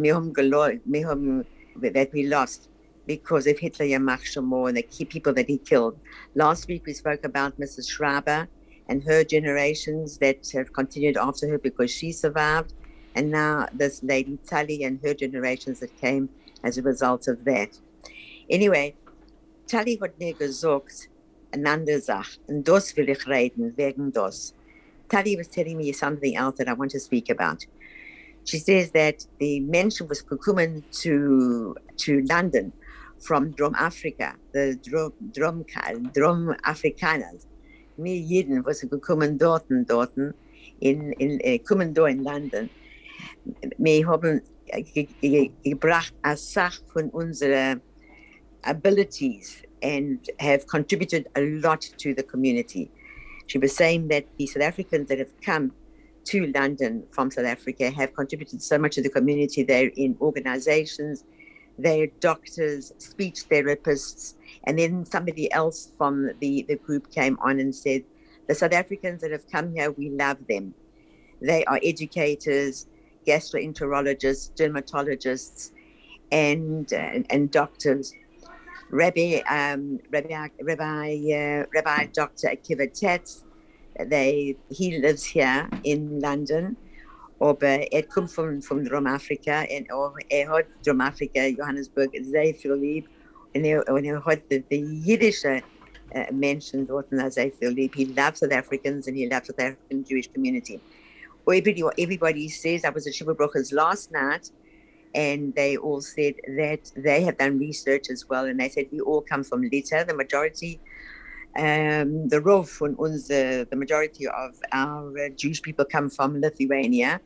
that 1.81 2.13
we 2.13 2.27
lost 2.27 2.69
because 3.07 3.47
of 3.47 3.59
Hitler 3.59 3.87
Yamach 3.87 4.25
Shemor 4.25 4.69
and 4.69 4.77
the 4.77 4.83
key 4.83 5.05
people 5.05 5.33
that 5.35 5.49
he 5.49 5.59
killed. 5.59 5.99
Last 6.35 6.69
week 6.69 6.87
we 6.87 6.93
spoke 6.93 7.25
about 7.25 7.59
Mrs. 7.59 7.91
Schraber 7.91 8.47
and 8.89 9.03
her 9.05 9.25
generations 9.25 10.19
that 10.19 10.49
have 10.53 10.73
continued 10.73 11.17
after 11.17 11.49
her 11.49 11.59
because 11.59 11.91
she 11.91 12.13
survived, 12.13 12.75
and 13.15 13.31
now 13.31 13.67
this 13.73 14.03
lady 14.03 14.39
Tali 14.47 14.85
and 14.85 15.01
her 15.03 15.15
generations 15.15 15.81
that 15.81 15.97
came 16.01 16.29
as 16.63 16.79
a 16.79 16.83
result 16.83 17.29
of 17.29 17.45
that. 17.45 17.79
Anyway, 18.51 18.95
Tali 19.67 19.99
hat 20.01 20.19
mir 20.19 20.35
gesagt, 20.35 21.09
eine 21.53 21.71
andere 21.71 22.01
Sache, 22.01 22.39
und 22.47 22.67
das 22.67 22.97
will 22.97 23.09
ich 23.09 23.27
reden, 23.27 23.73
wegen 23.77 24.13
das. 24.13 24.55
Tali 25.09 25.37
was 25.37 25.49
telling 25.49 25.77
me 25.77 25.93
something 25.93 26.37
else 26.37 26.57
that 26.57 26.69
I 26.69 26.73
want 26.73 26.91
to 26.93 26.99
speak 26.99 27.31
about. 27.31 27.67
She 28.45 28.59
says 28.59 28.91
that 28.93 29.27
the 29.39 29.61
mention 29.61 30.09
was 30.09 30.23
gekommen 30.23 30.83
to, 31.03 31.77
to 31.99 32.23
London 32.29 32.73
from 33.21 33.53
Drum 33.53 33.75
Africa, 33.75 34.35
the 34.53 34.79
Drum, 34.83 35.13
Drum, 35.33 35.65
Drum 36.13 36.55
Afrikaners. 36.65 37.47
Wir 37.99 38.19
Jeden, 38.19 38.65
was 38.65 38.81
gekommen 38.81 39.39
dorten, 39.39 39.87
dorten, 39.87 40.35
in, 40.81 41.13
in, 41.13 41.41
äh, 41.41 41.59
kommen 41.59 41.95
da 41.95 42.07
in 42.07 42.25
London. 42.25 42.69
Wir 43.79 44.07
haben 44.07 44.41
eh, 44.67 44.83
ge, 44.83 45.09
ge, 45.21 45.51
gebracht 45.63 46.15
als 46.23 46.53
Sache 46.53 46.83
von 46.93 47.11
unseren 47.11 47.81
abilities 48.63 49.63
and 49.83 50.29
have 50.39 50.67
contributed 50.67 51.29
a 51.37 51.43
lot 51.61 51.81
to 51.99 52.15
the 52.15 52.23
community. 52.23 52.91
She 53.47 53.59
was 53.59 53.75
saying 53.75 54.09
that 54.09 54.27
the 54.39 54.47
South 54.47 54.63
Africans 54.63 55.09
that 55.09 55.19
have 55.19 55.41
come 55.43 55.73
to 56.25 56.47
London 56.55 57.05
from 57.11 57.31
South 57.31 57.47
Africa 57.47 57.91
have 57.91 58.15
contributed 58.15 58.63
so 58.63 58.79
much 58.79 58.95
to 58.95 59.03
the 59.03 59.11
community. 59.11 59.63
They're 59.63 59.91
in 59.97 60.17
organizations, 60.21 61.25
they're 61.79 62.07
doctors, 62.21 62.93
speech 62.99 63.45
therapists. 63.51 64.35
And 64.65 64.79
then 64.79 65.05
somebody 65.05 65.53
else 65.53 65.93
from 65.99 66.31
the, 66.41 66.65
the 66.69 66.77
group 66.77 67.11
came 67.11 67.39
on 67.41 67.59
and 67.61 67.75
said, 67.75 68.05
The 68.49 68.55
South 68.55 68.73
Africans 68.73 69.21
that 69.23 69.33
have 69.33 69.51
come 69.51 69.75
here, 69.75 69.91
we 69.91 70.11
love 70.11 70.47
them. 70.47 70.75
They 71.41 71.65
are 71.65 71.81
educators, 71.83 72.87
gastroenterologists, 73.27 74.53
dermatologists, 74.55 75.73
and, 76.31 76.93
uh, 76.93 77.23
and 77.31 77.51
doctors. 77.51 78.15
Rabbi, 78.93 79.41
um, 79.51 79.99
Rabbi, 80.13 80.49
Rabbi, 80.61 81.33
uh, 81.33 81.65
Rabbi 81.75 82.07
Dr. 82.13 82.49
Akiva 82.49 82.87
Tatz. 82.93 83.43
They, 83.99 84.57
he 84.69 84.99
lives 84.99 85.25
here 85.25 85.69
in 85.83 86.21
London, 86.21 86.77
aber 87.41 87.87
er 87.91 88.03
kommt 88.03 88.31
von, 88.31 88.61
von 88.61 88.85
Drum-Afrika 88.85 89.63
und 89.63 89.87
er 90.29 90.49
hat 90.51 90.67
Drum-Afrika, 90.85 91.47
Johannesburg, 91.47 92.11
sehr 92.21 92.55
viel 92.55 92.75
lieb 92.75 93.09
und 93.55 93.65
er, 93.65 93.83
und 93.89 94.05
die, 94.51 94.63
die 94.71 95.03
jüdische 95.03 95.63
uh, 96.15 96.33
Menschen 96.35 96.87
dort. 96.87 97.07
He 97.11 98.05
loves 98.15 98.41
South 98.41 98.53
Africans 98.53 99.09
and 99.09 99.17
he 99.17 99.27
loves 99.27 99.49
the 99.49 99.63
African 99.63 100.05
Jewish 100.05 100.31
community. 100.31 100.79
Everybody, 101.47 101.83
everybody 101.99 102.49
says 102.51 102.85
I 102.85 102.91
was 102.91 103.07
at 103.07 103.15
Sheva 103.15 103.35
Brochers 103.35 103.73
last 103.73 104.13
night 104.13 104.51
and 105.15 105.55
they 105.55 105.77
all 105.77 106.01
said 106.01 106.35
that 106.57 106.91
they 106.97 107.23
have 107.23 107.39
done 107.39 107.59
research 107.59 108.11
as 108.11 108.29
well, 108.29 108.45
and 108.47 108.61
they 108.61 108.69
said 108.69 108.87
we 108.93 109.01
all 109.01 109.21
come 109.21 109.45
from 109.45 109.63
Lita. 109.63 110.05
The 110.07 110.15
majority, 110.15 110.81
um, 111.57 112.29
the 112.29 112.41
Rov 112.41 112.81
uns, 112.99 113.31
uh, 113.31 113.65
the 113.71 113.77
majority 113.77 114.27
of 114.27 114.53
our 114.73 115.13
uh, 115.19 115.29
Jewish 115.37 115.63
people 115.63 115.85
come 115.85 116.09
from 116.11 116.41
Lithuania, 116.41 117.21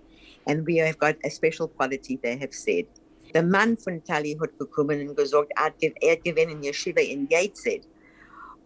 and 0.47 0.67
we 0.67 0.77
have 0.79 0.99
got 0.99 1.17
a 1.25 1.31
special 1.31 1.69
quality. 1.69 2.19
They 2.23 2.37
have 2.37 2.55
said. 2.55 2.87
The 3.33 3.43
man 3.43 3.77
von 3.77 4.01
Tali 4.01 4.37
hat 4.41 4.57
gekommen 4.59 5.09
und 5.09 5.17
gesagt, 5.17 5.53
er 5.57 6.17
gewinnt 6.17 6.53
in 6.53 6.63
Yeshiva 6.63 7.01
in 7.01 7.27
Gateshead 7.29 7.83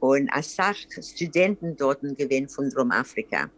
und 0.01 0.29
als 0.31 0.57
Studenten 1.01 1.77
dort 1.77 2.01
gewinnt 2.17 2.51
von 2.53 2.71
Drum 2.71 2.91
Afrika. 2.91 3.51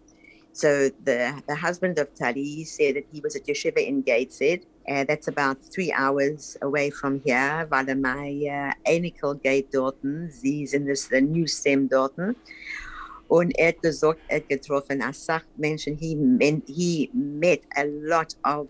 So 0.52 0.90
the, 1.04 1.42
the 1.48 1.54
husband 1.54 1.98
of 1.98 2.14
Tali 2.14 2.64
said 2.64 2.96
that 2.96 3.06
he 3.10 3.20
was 3.20 3.36
at 3.36 3.46
Yeshiva 3.46 3.86
in 3.86 4.02
Gateshead. 4.02 4.66
Uh, 4.88 5.04
that's 5.04 5.28
about 5.28 5.56
three 5.72 5.92
hours 5.92 6.56
away 6.60 6.90
from 6.90 7.22
here, 7.24 7.66
er 7.70 7.94
my 7.94 8.74
Enikel 8.86 9.40
geht 9.40 9.72
dorten. 9.72 10.30
Sie 10.30 10.66
sind 10.66 10.88
das 10.88 11.08
the 11.08 11.20
New 11.20 11.46
Stem 11.46 11.88
dorten. 11.88 12.34
Und 13.28 13.52
er 13.58 13.68
hat 13.68 13.80
gesagt, 13.80 14.20
er 14.28 14.40
hat 14.40 14.48
getroffen, 14.50 15.00
als 15.00 15.24
Sachmenschen, 15.24 15.96
he, 15.96 16.14
met, 16.14 16.62
he 16.66 17.08
met 17.14 17.62
a 17.76 17.84
lot 17.84 18.34
of 18.44 18.68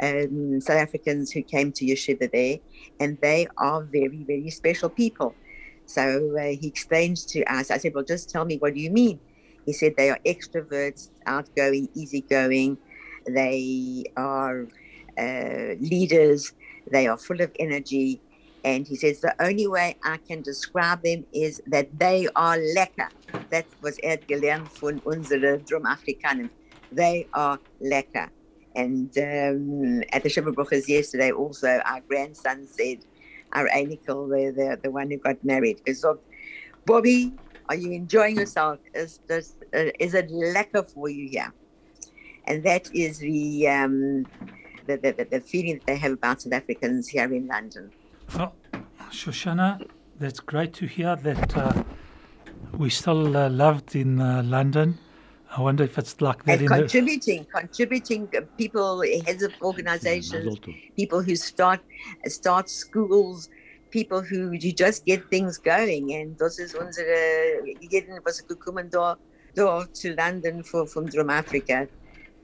um, 0.00 0.62
South 0.62 0.78
Africans 0.78 1.30
who 1.30 1.42
came 1.42 1.70
to 1.72 1.84
Yeshiva 1.84 2.30
there, 2.32 2.58
and 3.00 3.20
they 3.20 3.46
are 3.58 3.82
very, 3.82 4.24
very 4.26 4.48
special 4.48 4.88
people. 4.88 5.34
So 5.84 6.34
uh, 6.38 6.56
he 6.58 6.68
explains 6.68 7.26
to 7.26 7.44
us, 7.44 7.70
I 7.70 7.76
said, 7.76 7.92
well, 7.94 8.04
just 8.04 8.30
tell 8.30 8.46
me, 8.46 8.56
what 8.56 8.72
do 8.72 8.80
you 8.80 8.90
mean? 8.90 9.20
He 9.68 9.74
said 9.74 9.96
they 9.98 10.08
are 10.08 10.18
extroverts, 10.24 11.10
outgoing, 11.26 11.90
easygoing. 11.92 12.78
They 13.26 14.04
are 14.16 14.66
uh, 15.18 15.76
leaders. 15.78 16.54
They 16.90 17.06
are 17.06 17.18
full 17.18 17.42
of 17.42 17.52
energy. 17.58 18.22
And 18.64 18.86
he 18.86 18.96
says 18.96 19.20
the 19.20 19.34
only 19.44 19.66
way 19.66 19.96
I 20.02 20.16
can 20.26 20.40
describe 20.40 21.02
them 21.02 21.26
is 21.34 21.60
that 21.66 21.86
they 21.98 22.28
are 22.34 22.56
lekker. 22.56 23.10
That 23.50 23.66
was 23.82 23.98
er 24.02 24.16
gelernt 24.16 24.72
von 24.80 25.02
unseren 25.04 25.66
Drum-Afrikanern. 25.66 26.48
They 26.90 27.28
are 27.34 27.60
lekker. 27.84 28.30
And 28.74 29.12
um, 29.18 30.02
at 30.14 30.22
the 30.22 30.30
Shemabruchas 30.30 30.88
yesterday, 30.88 31.30
also, 31.30 31.78
our 31.84 32.00
grandson 32.08 32.66
said, 32.66 33.04
our 33.52 33.68
Anikel, 33.68 34.30
the, 34.32 34.50
the, 34.50 34.80
the 34.84 34.90
one 34.90 35.10
who 35.10 35.18
got 35.18 35.44
married, 35.44 35.82
is 35.84 36.06
Bobby, 36.86 37.34
are 37.68 37.76
you 37.76 37.92
enjoying 37.92 38.36
yourself? 38.36 38.78
Is, 38.94 39.20
this, 39.26 39.54
uh, 39.74 39.90
is 39.98 40.14
it 40.14 40.30
lekker 40.30 40.90
for 40.90 41.08
you 41.08 41.28
here? 41.28 41.52
And 42.46 42.62
that 42.64 42.88
is 42.94 43.18
the, 43.18 43.68
um, 43.68 44.26
the, 44.86 44.96
the, 44.96 45.26
the, 45.30 45.40
feeling 45.40 45.74
that 45.74 45.86
they 45.86 45.96
have 45.96 46.12
about 46.12 46.42
South 46.42 46.54
Africans 46.54 47.08
here 47.08 47.30
in 47.32 47.46
London. 47.46 47.90
Well, 48.34 48.54
Shoshana, 49.10 49.86
that's 50.18 50.40
great 50.40 50.72
to 50.74 50.86
hear 50.86 51.16
that 51.16 51.56
uh, 51.56 51.82
we 52.76 52.90
still 52.90 53.36
uh, 53.36 53.50
loved 53.50 53.94
in 53.94 54.20
uh, 54.20 54.42
London. 54.44 54.98
I 55.56 55.60
wonder 55.62 55.84
if 55.84 55.98
it's 55.98 56.20
like 56.20 56.44
that. 56.44 56.60
And 56.60 56.68
contributing, 56.68 57.46
the... 57.52 57.60
contributing 57.60 58.28
people, 58.56 59.02
heads 59.26 59.42
of 59.42 59.52
organizations, 59.62 60.58
people 60.96 61.22
who 61.22 61.36
start 61.36 61.80
start 62.26 62.68
schools, 62.68 63.48
people 63.90 64.20
who 64.20 64.52
you 64.52 64.72
just 64.72 65.06
get 65.06 65.28
things 65.30 65.58
going. 65.58 66.12
And 66.14 66.36
das 66.36 66.58
ist 66.58 66.74
unsere, 66.74 67.62
jeden, 67.80 68.20
was 68.24 68.46
gekommen 68.46 68.90
da 69.58 69.86
zu 69.92 70.14
London 70.14 70.62
von, 70.62 70.86
von 70.86 71.06
Drum 71.06 71.30
Afrika. 71.30 71.86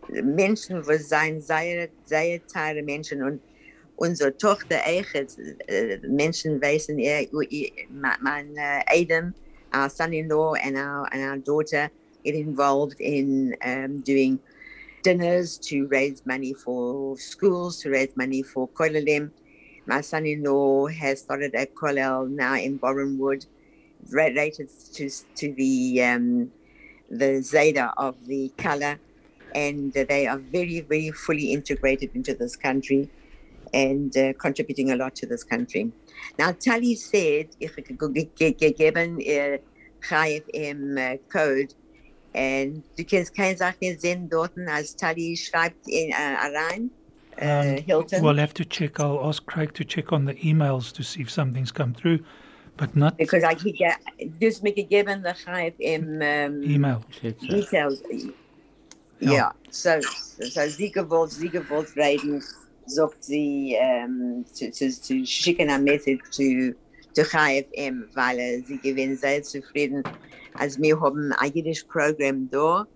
Menschen, 0.08 0.86
was 0.86 1.08
sein, 1.08 1.40
sehr, 1.40 1.88
sehr 2.04 2.46
teure 2.46 2.82
Menschen 2.82 3.22
und 3.22 3.40
unsere 3.96 4.36
Tochter 4.36 4.84
Eichet, 4.84 5.36
Menschen 6.02 6.60
wissen, 6.60 6.96
mein 8.20 8.58
Adam, 8.86 9.32
our 9.72 9.88
son-in-law 9.88 10.54
and 10.54 10.76
our 10.76 11.08
and 11.12 11.22
our 11.22 11.38
daughter 11.38 11.90
get 12.24 12.34
involved 12.34 13.00
in 13.00 13.56
um, 13.64 14.00
doing 14.00 14.38
dinners 15.02 15.58
to 15.58 15.86
raise 15.88 16.24
money 16.26 16.54
for 16.54 17.16
schools, 17.16 17.80
to 17.80 17.90
raise 17.90 18.16
money 18.16 18.42
for 18.42 18.68
kollelim. 18.68 19.30
My 19.86 20.00
son-in-law 20.00 20.86
has 20.88 21.20
started 21.20 21.54
a 21.54 21.66
kollel 21.66 22.28
now 22.28 22.54
in 22.56 22.78
Borehamwood, 22.78 23.46
related 24.10 24.68
to 24.94 25.10
to 25.36 25.52
the 25.54 26.02
um, 26.02 26.50
the 27.10 27.42
Zeta 27.42 27.92
of 27.96 28.14
the 28.26 28.50
color, 28.56 28.98
and 29.54 29.92
they 29.92 30.26
are 30.26 30.38
very 30.38 30.80
very 30.80 31.10
fully 31.10 31.52
integrated 31.52 32.10
into 32.14 32.34
this 32.34 32.56
country, 32.56 33.08
and 33.72 34.16
uh, 34.16 34.32
contributing 34.34 34.90
a 34.90 34.96
lot 34.96 35.14
to 35.16 35.26
this 35.26 35.44
country. 35.44 35.90
Now 36.38 36.52
Tali 36.52 36.94
said, 36.94 37.48
if 37.60 37.78
uh, 37.78 39.58
im 40.52 40.98
uh, 40.98 41.16
code 41.32 41.74
and 42.34 42.82
du 42.96 43.04
kannst 43.04 43.34
keine 43.34 43.56
Sache 43.56 43.76
nicht 43.80 44.00
sehen 44.00 44.28
dort, 44.28 44.52
als 44.68 44.96
Tali 44.96 45.36
schreibt 45.36 45.86
in, 45.88 46.12
uh. 46.12 46.90
Uh, 47.40 47.80
Hilton. 47.84 48.22
We'll 48.22 48.36
have 48.36 48.54
to 48.54 48.64
check. 48.64 49.00
I'll 49.00 49.20
ask 49.24 49.44
Craig 49.46 49.74
to 49.74 49.84
check 49.84 50.12
on 50.12 50.24
the 50.24 50.34
emails 50.34 50.92
to 50.92 51.02
see 51.02 51.22
if 51.22 51.30
something's 51.30 51.72
come 51.72 51.92
through, 51.92 52.20
but 52.76 52.94
not 52.96 53.16
because 53.16 53.44
I 53.44 53.54
could 53.54 53.76
get 53.76 53.98
dus 54.40 54.62
me 54.62 54.72
gegeben 54.72 55.22
the 55.22 55.34
Chaif 55.34 55.74
im 55.78 56.20
um, 56.20 56.62
email. 56.62 57.04
details. 57.40 58.02
Yeah. 59.20 59.32
Ja. 59.32 59.54
So, 59.70 60.00
so 60.40 60.68
sie 60.68 60.90
gewollt, 60.90 61.32
sie 61.32 61.48
gewollt 61.48 61.96
reden, 61.96 62.42
sagt 62.86 63.24
sie, 63.24 63.76
um, 63.80 64.44
zu, 64.52 64.70
zu, 64.70 64.90
zu 64.90 65.24
schicken 65.24 65.70
ein 65.70 65.84
Message 65.84 66.22
zu, 66.30 66.74
zu 67.12 67.22
KFM, 67.22 68.08
weil 68.14 68.62
sie 68.66 68.78
gewinnen 68.78 69.16
sehr 69.16 69.42
zufrieden, 69.42 70.02
als 70.54 70.80
wir 70.80 71.00
haben 71.00 71.32
ein 71.32 71.52
jüdisch 71.52 71.84
Programm 71.84 72.48
da, 72.50 72.86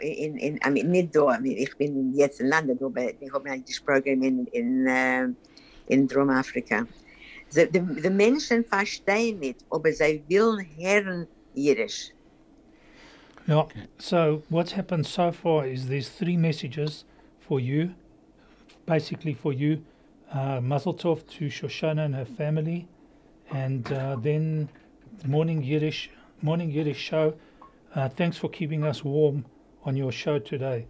in, 0.00 0.36
in, 0.36 0.56
I 0.56 0.70
mean, 0.70 0.90
nicht 0.90 1.14
da, 1.14 1.38
ich 1.42 1.76
bin 1.76 2.14
jetzt 2.14 2.40
in 2.40 2.48
London, 2.48 2.78
aber 2.82 3.10
wir 3.18 3.32
haben 3.32 3.46
ein 3.46 3.58
jüdisch 3.58 3.80
Programm 3.80 4.22
in, 4.22 4.46
in, 4.46 5.36
in 5.88 6.08
Drumafrika. 6.08 6.86
Menschen 8.10 8.64
verstehen 8.64 9.54
aber 9.70 9.92
sie 9.92 10.22
hören. 10.28 11.26
So 13.98 14.42
what's 14.48 14.72
happened 14.72 15.06
so 15.06 15.32
far 15.32 15.66
is 15.66 15.88
there's 15.88 16.08
three 16.08 16.36
messages 16.36 17.04
for 17.40 17.58
you, 17.58 17.94
basically 18.86 19.34
for 19.34 19.52
you. 19.52 19.82
Uh, 20.32 20.60
Mazel 20.60 20.94
Tov 20.94 21.26
to 21.26 21.46
Shoshana 21.46 22.04
and 22.04 22.14
her 22.14 22.24
family, 22.24 22.86
and 23.50 23.90
uh, 23.92 24.14
then 24.22 24.68
morning 25.26 25.64
Yiddish 25.64 26.10
morning 26.42 26.70
Yiddish 26.70 26.98
show. 26.98 27.34
Uh, 27.94 28.08
thanks 28.08 28.36
for 28.38 28.48
keeping 28.48 28.84
us 28.84 29.04
warm 29.04 29.44
on 29.84 29.96
your 29.96 30.12
show 30.12 30.38
today, 30.38 30.86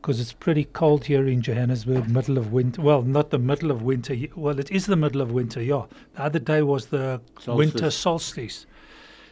because 0.00 0.20
it's 0.20 0.32
pretty 0.32 0.64
cold 0.64 1.04
here 1.04 1.26
in 1.26 1.42
Johannesburg, 1.42 2.08
middle 2.08 2.38
of 2.38 2.52
winter. 2.52 2.80
Well, 2.80 3.02
not 3.02 3.30
the 3.30 3.38
middle 3.38 3.70
of 3.70 3.82
winter. 3.82 4.16
Well, 4.36 4.58
it 4.58 4.70
is 4.70 4.86
the 4.86 4.96
middle 4.96 5.20
of 5.20 5.32
winter. 5.32 5.62
Yeah. 5.62 5.86
The 6.14 6.22
other 6.22 6.38
day 6.38 6.62
was 6.62 6.86
the 6.86 7.20
winter 7.46 7.90
solstice. 7.90 8.66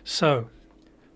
So, 0.04 0.49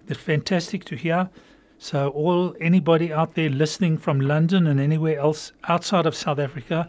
it's 0.09 0.21
fantastic 0.21 0.85
to 0.87 0.97
hear. 0.97 1.31
So, 1.79 2.09
all 2.11 2.55
anybody 2.61 3.13
out 3.13 3.35
there 3.35 3.49
listening 3.49 3.99
from 3.99 4.21
London 4.21 4.67
and 4.67 4.79
anywhere 4.79 5.19
else 5.19 5.53
outside 5.69 6.07
of 6.07 6.15
South 6.15 6.39
Africa, 6.39 6.89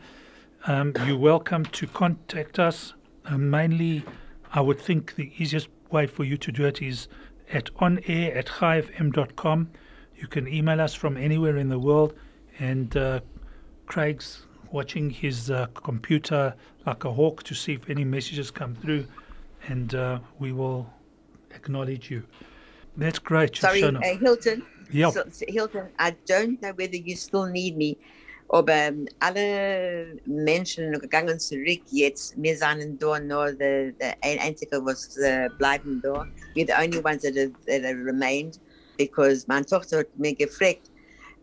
um, 0.68 0.94
you're 1.06 1.18
welcome 1.18 1.65
to 1.65 1.88
contact 1.88 2.60
us. 2.60 2.94
Uh, 3.25 3.38
mainly, 3.38 4.03
I 4.53 4.62
would 4.62 4.80
think 4.80 5.15
the 5.15 5.32
easiest 5.38 5.70
way 5.91 6.08
for 6.08 6.24
you 6.24 6.38
to 6.38 6.51
do 6.51 6.65
it 6.65 6.82
is 6.82 7.08
at 7.51 7.74
onair 7.75 8.36
at 8.36 8.48
chaifm.com. 8.48 9.70
You 10.18 10.27
can 10.27 10.48
email 10.48 10.80
us 10.80 10.94
from 10.94 11.18
anywhere 11.18 11.58
in 11.58 11.70
the 11.70 11.80
world, 11.80 12.13
and 12.60 12.96
uh, 12.98 13.20
Craig's 13.85 14.46
watching 14.72 15.09
his 15.09 15.51
uh, 15.51 15.68
computer 15.74 16.55
like 16.85 17.03
a 17.03 17.11
hawk 17.11 17.44
to 17.44 17.53
see 17.53 17.74
if 17.74 17.90
any 17.90 18.03
messages 18.03 18.51
come 18.51 18.75
through, 18.75 19.05
and 19.68 19.94
uh, 19.96 20.20
we 20.40 20.51
will 20.51 20.90
acknowledge 21.53 22.09
you. 22.09 22.24
That's 22.98 23.20
great, 23.20 23.55
Sorry, 23.55 23.83
uh, 23.83 24.00
Hilton. 24.20 24.64
Yeah. 24.92 25.11
So, 25.11 25.24
Hilton, 25.48 25.87
I 26.00 26.16
don't 26.25 26.61
know 26.61 26.74
whether 26.74 26.98
you 26.98 27.16
still 27.16 27.46
need 27.46 27.77
me, 27.77 27.98
aber 28.51 28.92
alle 29.22 30.20
Menschen 30.25 30.92
gegangen 31.00 31.40
zurück 31.40 31.81
jetzt. 31.92 32.35
Wir 32.37 32.57
sind 32.57 33.01
da 33.01 33.20
nur 33.20 33.53
der 33.53 33.94
ein 34.22 34.40
einzige, 34.40 34.83
was 34.83 35.18
uh, 35.18 35.48
bleiben 35.57 36.01
da. 36.01 36.27
We're 36.55 36.66
the 36.66 36.77
only 36.77 37.00
ones 37.00 37.22
that 37.24 37.35
have, 37.37 37.53
that 37.68 37.83
have 37.83 38.03
remained 38.03 38.59
because 38.98 39.48
meine 39.48 39.66
Tochter 39.66 40.00
hat 40.00 40.07
mir 40.18 40.35
gefragt, 40.35 40.91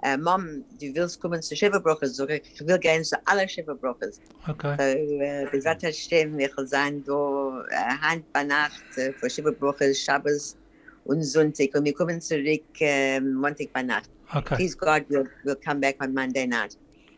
uh, 0.04 0.16
Mom, 0.16 0.64
du 0.80 0.94
willst 0.94 1.20
kommen 1.20 1.42
zu 1.42 1.56
Schäferbrochers? 1.56 2.16
Sag 2.16 2.30
ich, 2.30 2.42
ich 2.54 2.66
will 2.66 2.78
gehen 2.78 3.04
zu 3.04 3.16
allen 3.26 3.48
Schäferbrochers. 3.48 4.20
Okay. 4.48 4.76
So, 4.78 5.46
uh, 5.46 5.50
Bezat 5.50 5.82
Hashem, 5.82 6.36
wir 6.38 6.50
sein 6.66 7.02
da 7.04 7.12
uh, 7.12 7.64
Hand 8.00 8.24
bei 8.32 8.44
Nacht 8.44 8.82
uh, 8.96 9.12
für 9.12 9.30
Schäferbrochers, 9.30 9.98
Shabbos 9.98 10.56
und 11.04 11.22
Sonntag 11.22 11.74
und 11.74 11.84
wir 11.84 11.94
kommen 11.94 12.20
zurück 12.20 12.62
um, 12.80 13.34
Montag 13.34 13.72
bei 13.72 13.82
Nacht. 13.82 14.10
Okay. 14.34 14.56
Please 14.56 14.76
God, 14.76 15.04
we'll, 15.08 15.26
we'll 15.44 15.56
come 15.56 15.80
back 15.80 15.96
on 16.02 16.12
Monday 16.12 16.46
night. 16.46 16.76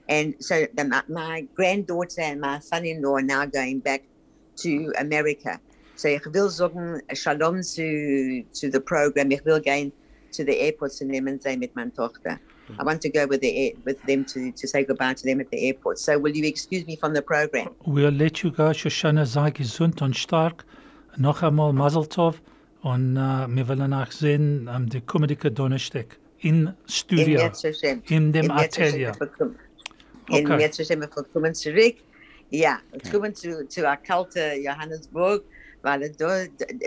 And 0.09 0.35
so 0.39 0.67
the, 0.77 0.85
my, 0.85 1.03
my 1.09 1.47
granddaughter 1.55 2.23
and 2.23 2.41
my 2.41 2.61
son-in-law 2.61 3.17
are 3.17 3.23
now 3.23 3.47
going 3.47 3.81
back 3.81 4.03
to 4.57 4.93
America. 4.99 5.61
So 5.97 6.09
ich 6.09 6.25
will 6.27 6.49
sagen 6.49 7.01
Shalom 7.13 7.63
to, 7.63 8.43
to 8.55 8.71
the 8.71 8.81
program. 8.81 9.31
Ich 9.33 9.45
will 9.45 9.61
gehen 9.61 9.93
to 10.33 10.45
the 10.45 10.57
airport 10.57 10.93
zu 10.93 11.05
nehmen 11.05 11.41
sein 11.41 11.59
mit 11.59 11.75
meiner 11.75 11.93
Tochter. 11.93 12.39
I 12.79 12.85
want 12.85 13.01
to 13.03 13.09
go 13.11 13.27
with, 13.27 13.41
the, 13.41 13.51
air- 13.57 13.73
with 13.85 14.01
them 14.07 14.25
to, 14.27 14.53
to 14.53 14.67
say 14.69 14.85
goodbye 14.85 15.15
to 15.15 15.23
them 15.25 15.41
at 15.41 15.51
the 15.51 15.59
airport. 15.69 15.99
So 15.99 16.19
will 16.19 16.35
you 16.37 16.47
excuse 16.47 16.87
me 16.87 16.97
from 16.97 17.15
the 17.15 17.23
program? 17.23 17.69
We'll 17.87 18.11
let 18.13 18.43
you 18.43 18.51
go. 18.51 18.71
Shoshana, 18.73 19.27
sei 19.27 19.51
gesund 19.51 20.03
und 20.03 20.17
stark. 20.17 20.65
Noch 21.17 21.43
einmal 21.43 21.73
Mazel 21.73 22.07
Tov. 22.07 22.41
Und 22.83 23.17
uh, 23.19 23.47
wir 23.49 23.69
wollen 23.69 23.93
auch 23.93 24.11
sehen 24.11 24.67
am 24.69 24.85
um, 24.93 25.07
kommende 25.07 25.37
Donnerstag 25.37 26.17
in 26.39 26.69
In 26.69 26.75
Studio, 26.87 27.41
Yetz 27.43 27.63
Hashem. 27.63 28.03
in 28.09 28.33
dem 28.33 28.47
In 28.47 28.51
Atelier. 28.51 29.13
wir 29.19 29.27
kommen- 29.27 29.59
In 30.29 30.47
Okay. 30.51 30.63
Yetz 30.65 30.79
Hashem, 30.79 31.01
wir 31.01 31.09
kommen 31.09 31.55
zurück. 31.55 31.97
Ja, 32.51 32.79
wir 32.93 33.11
kommen 33.13 33.35
zu, 33.35 33.67
zu 33.69 33.87
einer 33.87 33.97
kalte 33.99 34.55
Johannesburg, 34.65 35.45
weil 35.83 36.11
da, 36.19 36.45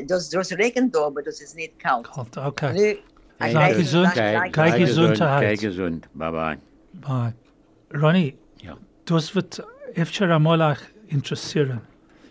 das, 0.08 0.30
das 0.30 0.52
regnet 0.54 0.96
da, 0.96 1.06
aber 1.06 1.22
das 1.22 1.40
ist 1.42 1.56
nicht 1.56 1.78
kalt. 1.80 2.06
Kalt, 2.12 2.38
Okay. 2.38 3.00
Sei 3.40 3.50
ich 3.50 3.56
weiß, 3.56 3.78
gesund. 3.78 4.08
ich 4.10 4.14
sag- 4.16 4.54
Kei 4.54 4.68
ich- 4.70 4.86
Gesundheit. 4.86 5.44
Kei 5.44 5.56
gesund. 5.56 6.10
Bye 6.14 6.32
bye. 6.32 6.58
Bye. 6.94 7.34
Ronnie, 8.00 8.36
Ja. 8.62 8.78
das 9.06 9.36
wird 9.36 9.64
öfter 9.96 10.30
einmal 10.36 10.62
auch 10.62 10.78
interessieren. 11.08 11.82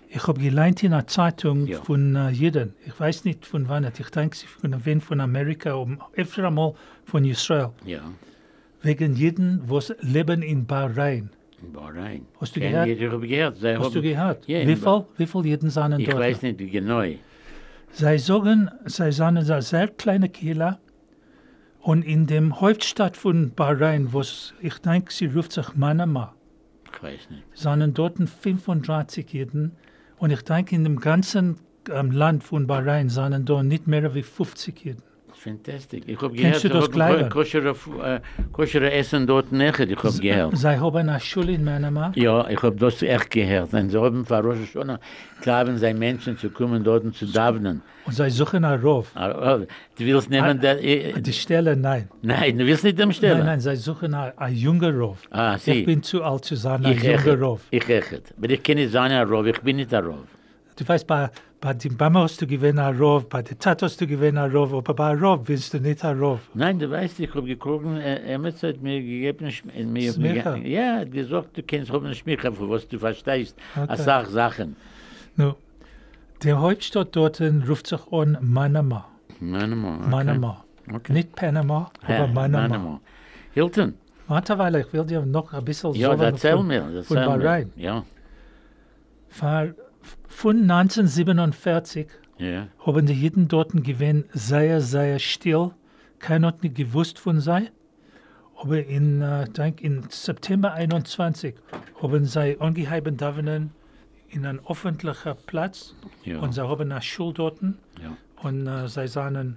Ich 0.09 0.27
habe 0.27 0.41
gelernt 0.41 0.83
in 0.83 0.93
einer 0.93 1.07
Zeitung 1.07 1.67
Ja. 1.67 1.81
von 1.81 2.15
uh, 2.17 2.29
Jeden. 2.29 2.75
Ich 2.87 2.99
weiß 2.99 3.25
nicht 3.25 3.47
von 3.47 3.69
wann. 3.69 3.85
Ich 3.99 4.11
denke, 4.11 4.37
sie 4.37 4.47
von 4.47 4.75
wen 4.85 5.01
von 5.01 5.21
Amerika, 5.21 5.73
um 5.75 5.99
öfter 6.15 6.47
einmal 6.47 6.75
von 7.05 7.25
Israel. 7.25 7.71
Ja. 7.87 8.01
Wegen 8.83 9.15
Jeden, 9.15 9.63
was 9.67 9.95
leben 10.01 10.43
in 10.43 10.67
Bahrain. 10.67 11.31
In 11.63 11.73
Bahrain. 11.73 12.27
Hast 12.41 12.57
du 12.57 12.61
Kenn 12.61 12.73
gehört? 12.73 12.89
Ich, 12.89 13.01
ich 13.01 13.11
habe 13.11 13.27
gehört. 13.27 13.57
Sie 13.57 13.77
Hast 13.79 13.95
du 13.95 14.03
gehört? 14.03 14.47
Ja, 14.49 14.67
wie, 14.67 14.77
viel, 14.77 15.05
wie 15.17 15.27
viel 15.27 15.47
Jeden 15.47 15.71
sind 15.71 15.99
Ich 16.01 16.09
dort? 16.09 16.19
weiß 16.21 16.43
nicht 16.43 16.59
genau. 16.59 17.03
Sie 17.93 18.19
sagen, 18.19 18.71
sie 18.87 19.13
sind 19.13 19.25
eine 19.39 19.63
sehr 19.63 19.89
kleine 19.89 20.29
Kirche 20.29 20.79
und 21.83 22.05
in 22.05 22.27
dem 22.27 22.61
Hauptstadt 22.61 23.17
von 23.17 23.53
Bahrain, 23.55 24.13
was 24.13 24.55
ich 24.61 24.79
denke, 24.79 25.13
sie 25.13 25.27
ruft 25.27 25.53
sich 25.53 25.75
Manama, 25.75 26.35
sind 27.55 27.99
dort 27.99 28.17
35 28.19 29.33
Jeden 29.33 29.73
und 30.19 30.31
ich 30.31 30.43
denke, 30.43 30.77
in 30.77 30.85
dem 30.85 31.01
ganzen 31.01 31.57
ähm, 31.91 32.13
Land 32.13 32.45
von 32.45 32.67
Bahrain 32.67 33.09
sind 33.09 33.49
dort 33.49 33.65
nicht 33.65 33.87
mehr 33.89 34.15
wie 34.15 34.23
50 34.23 34.85
Jeden. 34.85 35.03
Fantastisch. 35.43 36.03
Ich 36.07 36.21
habe 36.23 36.35
gehört, 36.35 36.63
du 36.63 36.69
das 36.69 36.85
sie 36.85 36.85
haben 36.85 36.93
Gleiche? 36.93 37.29
koschere, 37.29 37.71
äh, 38.05 38.21
koschere 38.53 38.93
Essen 38.93 39.27
dort 39.27 39.51
nachher. 39.51 39.89
Ich 39.89 39.97
habe 40.03 40.19
gehört. 40.19 40.57
Sie 40.57 40.69
haben 40.69 40.97
eine 40.97 41.19
Schule 41.21 41.53
in 41.55 41.65
Manama. 41.65 42.13
Ja, 42.15 42.49
ich 42.49 42.63
habe 42.63 42.77
das 42.77 43.03
echt 43.03 43.31
gehört. 43.31 43.73
Und 43.75 43.91
sie 43.91 43.99
haben 44.01 44.25
Rosh 44.25 44.59
Hashanah 44.61 45.01
glauben, 45.41 45.77
sie 45.79 45.93
Menschen 45.95 46.39
zu 46.39 46.49
kommen 46.51 46.85
dort 46.85 47.03
und 47.05 47.17
zu 47.17 47.27
davnen. 47.27 47.83
Und 48.05 48.15
sie 48.15 48.31
suchen 48.31 48.65
einen 48.65 48.81
Rauf. 48.83 49.11
Ah, 49.15 49.57
oh, 49.57 49.67
Du 49.99 50.05
willst 50.07 50.31
nehmen, 50.31 50.59
Ah, 50.59 50.63
der, 50.63 50.83
äh, 50.85 51.21
Die 51.21 51.33
Stelle, 51.33 51.77
nein. 51.77 52.09
nein, 52.23 52.57
du 52.59 52.65
willst 52.65 52.85
nicht 52.85 52.99
dem 52.99 53.11
stellen. 53.13 53.39
Nein, 53.39 53.47
nein, 53.47 53.61
sie 53.61 53.77
suchen 53.77 54.15
einen, 54.15 54.39
einen 54.39 54.57
jungen 54.57 54.97
Rauf. 54.97 55.19
Ah, 55.31 55.57
Ich 55.57 55.63
sie. 55.63 55.83
bin 55.83 56.03
zu 56.05 56.23
alt 56.23 56.45
zu 56.45 56.55
sein, 56.57 56.85
ein 56.87 56.93
Ich 56.93 57.03
junger. 57.03 57.39
Rauf. 57.41 57.61
Ich 57.71 57.89
echt. 57.89 58.33
Aber 58.37 58.49
ich 58.51 58.63
kenne 58.63 58.89
seine 58.89 59.25
Rauf, 59.29 59.47
ich 59.47 59.61
bin 59.61 59.77
nicht 59.77 59.91
der 59.91 60.05
Rauf. 60.05 60.27
Du 60.77 60.89
weißt, 60.89 61.07
bei, 61.07 61.31
bei 61.61 61.75
dem 61.75 61.97
Mama 61.99 62.23
hast 62.23 62.41
du 62.41 62.47
gewinnen 62.47 62.79
einen 62.79 62.99
Rauf, 62.99 63.29
bei 63.29 63.43
der 63.43 63.59
Tat 63.59 63.83
hast 63.83 64.01
du 64.01 64.07
gewinnen 64.07 64.39
einen 64.39 64.57
Rauf, 64.57 64.73
aber 64.73 64.95
bei 64.95 65.13
Rauf 65.15 65.41
willst 65.47 65.75
du 65.75 65.79
nicht 65.81 66.03
einen 66.05 66.19
Rauf. 66.21 66.41
Nein, 66.55 66.79
du 66.79 66.91
weißt, 66.91 67.21
ich 67.21 67.35
habe 67.35 67.47
geguckt, 67.47 67.85
äh, 67.87 68.33
Emmett 68.33 68.63
hat 68.63 68.81
mir 68.81 69.01
gegeben, 69.01 69.47
Schm- 69.49 69.71
äh, 69.75 69.85
mir, 69.85 70.13
Smicha. 70.13 70.57
mir, 70.57 70.67
ja, 70.69 70.97
hat 71.01 71.13
gesagt, 71.13 71.57
du 71.57 71.63
kennst 71.63 71.93
haben 71.93 72.13
Schmicha, 72.15 72.51
für 72.51 72.69
was 72.71 72.89
du 72.89 72.99
verstehst, 72.99 73.57
Okay. 73.77 73.85
okay. 73.93 74.03
Sach 74.03 74.27
Sachen. 74.31 74.77
Nu, 75.37 75.53
der 76.43 76.59
Hauptstadt 76.61 77.15
dort 77.15 77.41
ruft 77.69 77.87
sich 77.87 78.01
an 78.11 78.39
Manama. 78.41 79.07
Manama. 79.41 79.97
Okay. 79.99 80.09
Manama. 80.11 80.65
Okay. 80.93 81.13
Nicht 81.13 81.37
Panama, 81.37 81.91
Ja, 82.09 82.17
aber 82.25 82.27
Manama. 82.33 82.69
Manama. 82.69 83.01
Hilton. 83.53 83.95
Warte, 84.27 84.57
weil 84.59 84.77
ich 84.77 84.93
will 84.93 85.05
dir 85.05 85.21
noch 85.27 85.53
ein 85.53 85.65
bisschen 85.65 85.93
Ja, 85.95 86.09
sagen 86.09 86.23
erzähl 86.23 86.57
von, 86.57 86.67
mir. 86.67 86.83
von 87.05 87.17
Erzähl 87.19 87.37
mir. 87.39 87.69
Ja. 87.77 88.05
Von, 89.29 89.75
von 90.33 90.67
1947 90.71 92.07
Ja. 92.39 92.67
haben 92.85 93.07
die 93.07 93.13
Jeden 93.13 93.49
dort 93.49 93.73
gewesen 93.73 94.25
sehr, 94.33 94.81
sehr 94.81 95.19
still. 95.19 95.71
Keiner 96.19 96.49
hat 96.49 96.63
nicht 96.63 96.75
gewusst 96.77 97.19
von 97.19 97.41
sei. 97.41 97.71
Aber 98.57 98.79
in, 98.85 99.21
äh, 99.23 99.49
denk, 99.49 99.81
in 99.81 100.05
September 100.09 100.73
21 100.73 101.55
haben 102.01 102.25
sie 102.25 102.57
angeheben 102.61 103.17
davenen 103.17 103.71
in 104.29 104.47
einen 104.47 104.61
öffentlichen 104.67 105.35
Platz 105.47 105.95
Ja. 106.25 106.39
und 106.39 106.53
sie 106.55 106.63
haben 106.67 106.91
eine 106.91 107.03
Schule 107.03 107.35
dort 107.35 107.61
Ja. 107.63 108.17
und 108.43 108.67
äh, 108.67 108.89
sie 108.89 109.07
sagen, 109.09 109.57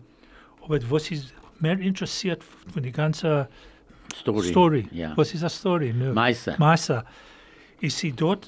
aber 0.64 0.80
was 0.90 1.12
ist 1.12 1.34
mehr 1.60 1.80
interessiert 1.80 2.44
von 2.44 2.84
der 2.84 2.92
ganzen 2.92 3.46
Story. 4.16 4.48
Story. 4.50 4.88
Ja. 4.92 5.14
Was 5.16 5.34
ist 5.34 5.42
eine 5.44 5.50
Story? 5.50 5.94
No. 5.94 6.14
Meister. 6.14 6.56
Meister. 6.58 7.06
Ist 7.80 7.98
sie 8.00 8.12
dort 8.12 8.48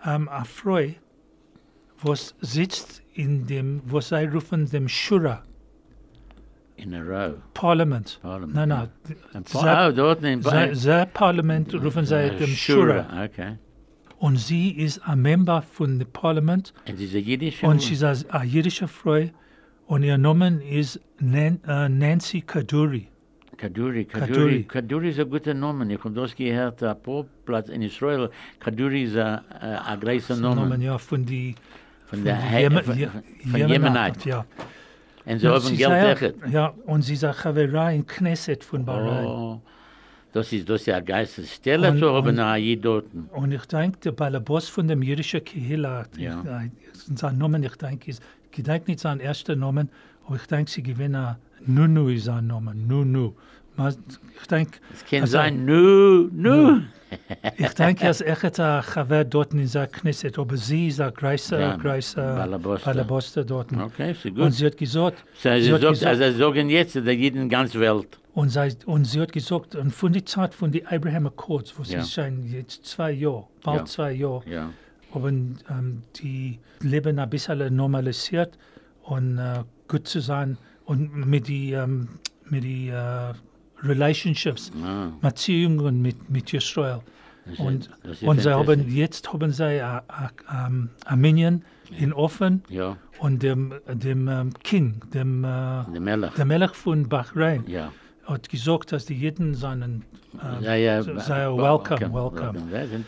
eine 0.00 0.28
Frau, 0.44 0.80
was 2.02 2.34
sitzt 2.40 3.02
in 3.14 3.46
dem, 3.46 3.80
was 3.86 4.08
sie 4.10 4.24
rufen, 4.26 4.66
dem 4.70 4.88
Shura, 4.88 5.42
In 6.76 6.94
a 6.94 7.00
row. 7.02 7.34
Parliament. 7.54 8.20
Parliament, 8.22 8.54
Nein, 8.54 8.68
nein. 8.68 8.88
Ein 9.34 9.44
Sie- 9.44 9.58
paar- 9.58 9.88
oh, 9.88 9.92
dort 9.92 10.22
in 10.22 10.42
Sie, 10.42 10.74
sie 10.74 11.06
Parlament 11.12 11.74
rufen 11.74 12.06
sie 12.06 12.30
dem 12.38 12.46
Shura. 12.50 13.24
Okay. 13.24 13.56
Und 14.18 14.36
sie 14.36 14.70
ist 14.70 14.98
ein 15.00 15.20
Member 15.22 15.62
von 15.62 15.98
dem 15.98 16.08
Parlament 16.12 16.72
Und 16.88 16.98
diese 16.98 17.18
jüdische. 17.18 17.66
und 17.66 17.82
sie 17.82 17.94
ist 17.94 18.04
eine 18.32 18.44
jüdische 18.44 18.86
Frau 18.86 19.28
und 19.88 20.02
ihr 20.04 20.18
Name 20.18 20.62
ist 20.64 21.00
äh, 21.20 21.88
Nancy 21.88 22.42
Kaduri. 22.42 23.08
Kaduri, 23.58 24.04
Kaduri. 24.04 24.64
Kaduri. 24.64 25.10
Ist 25.10 25.18
ein 25.18 25.28
guter 25.28 25.52
Name. 25.52 25.92
Ich 25.92 26.02
habe 26.04 26.14
das 26.14 26.34
gehört, 26.34 26.82
ein 26.82 27.02
paar 27.02 27.24
Platz 27.44 27.68
in 27.68 27.82
Israel. 27.82 28.30
Kaduri 28.60 29.02
ist 29.04 29.16
ein, 29.16 29.40
ein, 29.60 29.76
ein 29.78 30.00
großer 30.00 30.36
Namen, 30.36 30.68
Name. 30.70 30.84
ja, 30.84 30.96
von 30.96 31.24
die 31.26 31.54
Von 32.06 32.24
der 32.24 32.36
He- 32.40 32.60
Jemen- 32.62 32.84
von- 32.84 32.96
Je- 32.96 33.06
von 33.08 33.22
Jemenite, 33.60 33.72
Jemenite. 33.72 34.28
Ja. 34.28 34.44
Und 35.26 35.38
sie 35.40 35.44
Ja, 35.46 35.52
haben 35.52 35.60
sie 35.60 35.76
Geld 35.76 36.22
echt. 36.22 36.34
Ja, 36.52 36.72
und 36.86 37.02
sie 37.02 37.26
eine 37.26 37.34
Chavera 37.34 37.90
in 37.90 38.06
Knesset 38.06 38.62
von 38.64 38.84
Bahrain. 38.84 39.26
Oh, 39.26 39.60
das 40.32 40.52
ist, 40.52 40.68
das 40.68 40.82
ist 40.82 40.88
ein 40.88 41.04
Geistesstelle 41.04 41.90
Und- 41.90 41.98
zu 41.98 42.12
haben, 42.14 42.38
ein 42.38 42.62
Jid 42.62 42.84
dort. 42.84 43.06
Und 43.32 43.52
ich 43.52 43.66
denke, 43.66 43.98
der 43.98 44.12
Balabos 44.12 44.68
von 44.68 44.86
dem 44.88 45.02
jüdischen 45.02 45.42
Kehila, 45.44 46.06
Ja. 46.16 46.42
sein 47.14 47.36
Name, 47.38 47.58
ich 47.66 47.76
denke, 47.76 48.08
ist, 48.10 48.22
ich 48.56 48.62
denke 48.62 48.90
nicht 48.90 49.00
sein 49.00 49.18
erster 49.20 49.56
Name, 49.56 49.88
aber 50.26 50.36
ich 50.36 50.46
denke, 50.46 50.70
sie 50.70 50.82
gewinnen 50.82 51.36
Nunu 51.66 52.08
ist 52.08 52.24
sein 52.24 52.46
Name, 52.46 52.74
Nunu. 52.74 53.34
Ich 54.40 54.46
denke, 54.48 54.78
Es 54.92 55.04
kann 55.08 55.20
Also- 55.22 55.32
sein, 55.32 55.64
nu, 55.64 56.28
nu. 56.32 56.80
ich 57.56 57.68
denke, 57.74 58.04
er 58.04 58.10
ist 58.10 58.22
echt 58.22 58.58
ein 58.60 58.82
Chaver 58.82 59.24
dort 59.24 59.54
in 59.54 59.70
der 59.70 59.86
Knesset, 59.86 60.36
aber 60.38 60.56
sie 60.56 60.88
ist 60.88 61.00
ein 61.00 61.12
Ja, 61.20 61.76
großer 61.76 62.34
Balaboster. 62.84 63.44
Dort. 63.44 63.72
Okay, 63.72 64.10
ist 64.12 64.24
Und 64.26 64.34
gut. 64.34 64.52
sie 64.52 64.66
hat 64.66 64.76
gesagt, 64.76 65.24
Sie, 65.34 65.48
sie 65.48 65.62
sie 65.62 65.72
hat 65.72 65.80
sagt, 65.82 65.92
gesagt, 65.94 66.20
also 66.22 66.38
sagen 66.38 66.70
jetzt, 66.70 66.96
der 66.96 67.14
jeden 67.14 67.48
ganz 67.48 67.74
Welt. 67.76 68.18
Und 68.34 68.48
sie, 68.50 68.68
und 68.86 69.04
sie 69.04 69.20
hat 69.20 69.32
gesagt, 69.32 69.74
und 69.76 69.92
von 69.92 70.12
der 70.12 70.26
Zeit 70.26 70.54
von 70.54 70.70
den 70.72 70.86
Abraham 70.86 71.26
Accords, 71.28 71.72
was 71.78 71.90
Ja. 71.90 72.02
schon 72.04 72.44
jetzt 72.46 72.84
zwei 72.84 73.12
Jahre, 73.12 73.44
bald 73.62 73.78
Ja. 73.80 73.84
zwei 73.84 74.12
Jahre, 74.12 74.42
Ja. 74.50 74.70
haben 75.14 75.56
ähm, 75.70 76.02
die 76.16 76.58
Leben 76.80 77.18
ein 77.20 77.30
bisschen 77.30 77.74
normalisiert 77.76 78.58
und 79.04 79.38
äh, 79.38 79.62
gut 79.86 80.06
zu 80.08 80.20
sein 80.20 80.58
und 80.88 81.26
mit 81.26 81.46
die, 81.48 81.72
ähm, 81.72 82.08
mit 82.48 82.64
die 82.64 82.88
äh, 82.88 83.32
Relationships, 83.82 84.72
Ah, 84.82 85.10
Beziehungen 85.20 86.02
mit, 86.02 86.28
mit 86.30 86.52
Israel. 86.52 87.00
das 87.46 87.58
Und, 87.58 87.90
ist 88.02 88.22
und 88.22 88.40
sie 88.42 88.50
haben, 88.52 88.88
jetzt 88.88 89.32
haben 89.32 89.52
sie 89.52 89.64
ein- 89.64 90.00
ein- 90.08 90.30
ein 90.48 90.90
ein 91.06 91.20
minyan 91.20 91.62
in 91.98 92.12
Offen 92.12 92.62
Ja, 92.68 92.96
und 93.20 93.42
dem, 93.42 93.72
dem 93.88 94.28
ähm, 94.28 94.52
King, 94.62 95.00
dem, 95.14 95.44
äh, 95.44 95.46
der 95.94 96.00
Melech. 96.00 96.34
der 96.34 96.44
Melech 96.44 96.72
von 96.74 97.08
Bahrain, 97.08 97.64
Ja. 97.66 97.92
hat 98.26 98.48
gesagt, 98.48 98.92
dass 98.92 99.06
die 99.06 99.14
jeden 99.14 99.54
seinen 99.54 100.04
äh, 100.42 100.64
Ja, 100.64 100.74
ja. 100.74 101.02
so- 101.02 101.14
ba- 101.14 101.56
welcome, 101.56 102.12
welcome. 102.12 102.58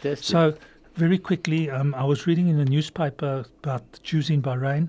That's. 0.02 0.26
So, 0.26 0.52
very 0.96 1.18
quickly, 1.18 1.70
um, 1.70 1.94
I 1.94 2.04
was 2.08 2.26
reading 2.26 2.48
in 2.48 2.58
a 2.60 2.64
newspaper 2.64 3.44
about 3.62 3.82
Jews 4.02 4.30
in 4.30 4.40
Bahrain. 4.42 4.88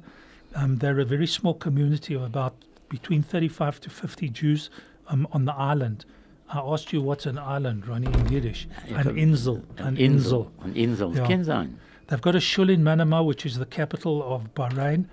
Um, 0.55 0.77
they're 0.79 1.01
a 1.01 1.05
very 1.05 1.27
small 1.27 1.55
community 1.57 2.15
of 2.15 2.23
about 2.23 2.53
between 2.91 3.23
35 3.23 3.79
to 3.81 3.89
50 3.89 4.29
Jews 4.29 4.69
um, 5.07 5.25
on 5.31 5.45
the 5.45 5.53
island. 5.53 6.05
I 6.53 6.59
asked 6.59 6.91
you 6.91 7.01
what's 7.01 7.25
an 7.25 7.37
island, 7.37 7.87
Ronnie, 7.87 8.11
in 8.13 8.27
Yiddish. 8.27 8.67
An 8.89 9.17
Insel. 9.17 9.63
An 9.77 9.95
Insel. 9.97 10.51
An 10.61 10.73
Insel. 10.75 11.15
Ja. 11.15 11.43
Sein. 11.43 11.79
They've 12.07 12.21
got 12.21 12.35
a 12.35 12.41
shul 12.41 12.69
in 12.69 12.83
Manama, 12.83 13.25
which 13.25 13.45
is 13.45 13.57
the 13.57 13.65
capital 13.65 14.21
of 14.21 14.53
Bahrain, 14.53 15.05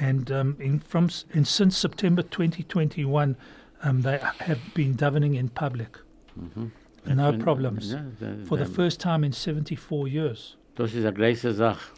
and 0.00 0.30
um, 0.32 0.56
in 0.58 0.80
from 0.80 1.10
in 1.34 1.44
since 1.44 1.76
September 1.76 2.22
2021, 2.22 3.36
um, 3.84 4.00
they 4.02 4.18
have 4.38 4.58
been 4.74 4.94
davening 4.96 5.36
in 5.36 5.50
public, 5.50 5.98
no 6.34 6.70
That's- 7.04 7.42
problems, 7.42 7.92
Ja, 7.92 7.98
da- 8.18 8.44
for 8.46 8.56
the 8.56 8.64
da- 8.64 8.70
first 8.70 8.98
time 8.98 9.24
in 9.24 9.32
74 9.32 10.08
years. 10.08 10.56
Das 10.76 10.94
ist 10.94 11.04
eine 11.04 11.12
große 11.12 11.52
Sache. 11.52 11.92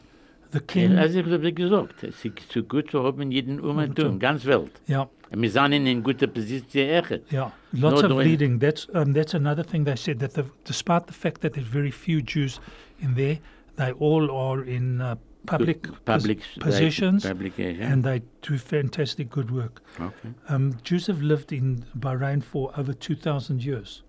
The 0.53 0.59
king, 0.61 0.99
Also 0.99 1.21
ich 1.21 1.27
habe 1.27 1.53
gesagt, 1.53 2.03
es 2.03 2.25
ist 2.25 2.51
zu 2.51 2.65
gut 2.65 2.91
zu 2.91 3.05
haben 3.05 3.31
jeden 3.31 3.61
um 3.61 3.77
und 3.79 4.01
um, 4.01 4.19
ganz 4.19 4.45
Welt. 4.47 4.81
yeah, 4.89 5.09
Wir 5.33 5.51
sind 5.51 5.73
in 5.73 6.03
guter 6.03 6.27
Position 6.27 7.21
yeah, 7.31 7.51
lots 7.73 8.03
of 8.03 8.11
leading. 8.11 8.59
That's 8.59 8.89
um, 8.95 9.13
that's 9.13 9.35
another 9.35 9.63
thing 9.63 9.85
they 9.85 9.97
said 9.97 10.19
that 10.19 10.35
the, 10.35 10.45
despite 10.65 11.07
the 11.07 11.13
fact 11.13 11.41
that 11.43 11.53
there's 11.53 11.67
very 11.69 11.93
few 11.93 12.21
Jews 12.21 12.61
in 12.99 13.15
there, 13.15 13.39
they 13.77 13.93
all 13.93 14.31
are 14.31 14.65
in 14.65 15.01
uh, 15.01 15.15
public 15.47 15.83
pos- 15.83 15.99
Public 16.05 16.41
positions, 16.59 17.25
Publication. 17.25 17.83
and 17.83 18.03
they 18.03 18.23
do 18.43 18.59
fantastic 18.59 19.31
good 19.31 19.51
work. 19.51 19.83
okay. 20.01 20.35
Um, 20.49 20.77
Jews 20.83 21.07
have 21.07 21.23
lived 21.23 21.53
in 21.53 21.85
Bahrain 21.99 22.43
for 22.43 22.73
over 22.77 22.93
2,000 22.93 23.65
years. 23.65 24.03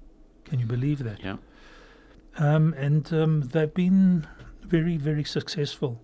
Can 0.46 0.60
you 0.60 0.66
believe 0.66 1.04
that? 1.04 1.24
Ja. 1.24 1.38
Um, 2.38 2.74
and 2.78 3.12
um, 3.14 3.42
they've 3.42 3.74
been 3.74 4.26
very, 4.64 4.98
very 4.98 5.24
successful. 5.24 6.02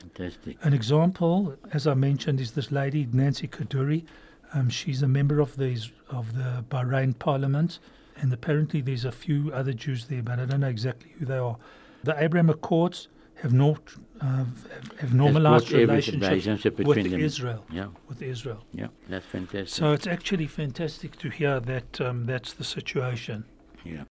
Fantastic. 0.00 0.56
An 0.62 0.72
example, 0.72 1.56
as 1.72 1.86
I 1.86 1.94
mentioned, 1.94 2.40
is 2.40 2.52
this 2.52 2.70
lady 2.70 3.08
Nancy 3.12 3.48
Kaduri. 3.48 4.04
Um, 4.52 4.68
she's 4.68 5.02
a 5.02 5.08
member 5.08 5.40
of 5.40 5.56
the 5.56 5.80
of 6.08 6.34
the 6.36 6.64
Bahrain 6.68 7.18
Parliament, 7.18 7.78
and 8.16 8.32
apparently 8.32 8.80
there's 8.80 9.04
a 9.04 9.12
few 9.12 9.52
other 9.52 9.72
Jews 9.72 10.06
there, 10.06 10.22
but 10.22 10.38
I 10.40 10.44
don't 10.44 10.60
know 10.60 10.68
exactly 10.68 11.12
who 11.18 11.24
they 11.26 11.38
are. 11.38 11.56
The 12.02 12.20
Abraham 12.22 12.50
Accords 12.50 13.08
have 13.42 13.52
not 13.52 13.80
uh, 14.20 14.26
have, 14.26 14.92
have 14.98 15.14
normalized 15.14 15.68
brought 15.70 15.78
relationships 15.80 16.26
relationship 16.28 16.78
with 16.78 16.86
between 16.88 17.10
them. 17.12 17.20
Israel. 17.20 17.64
Yeah, 17.70 17.86
With 18.08 18.22
Israel. 18.22 18.64
yeah, 18.72 18.88
that's 19.08 19.26
fantastic. 19.26 19.68
So 19.68 19.92
it's 19.92 20.06
actually 20.06 20.46
fantastic 20.46 21.16
to 21.18 21.28
hear 21.30 21.60
that 21.60 22.00
um, 22.00 22.26
that's 22.26 22.52
the 22.52 22.64
situation. 22.64 23.44
yeah. 23.84 24.04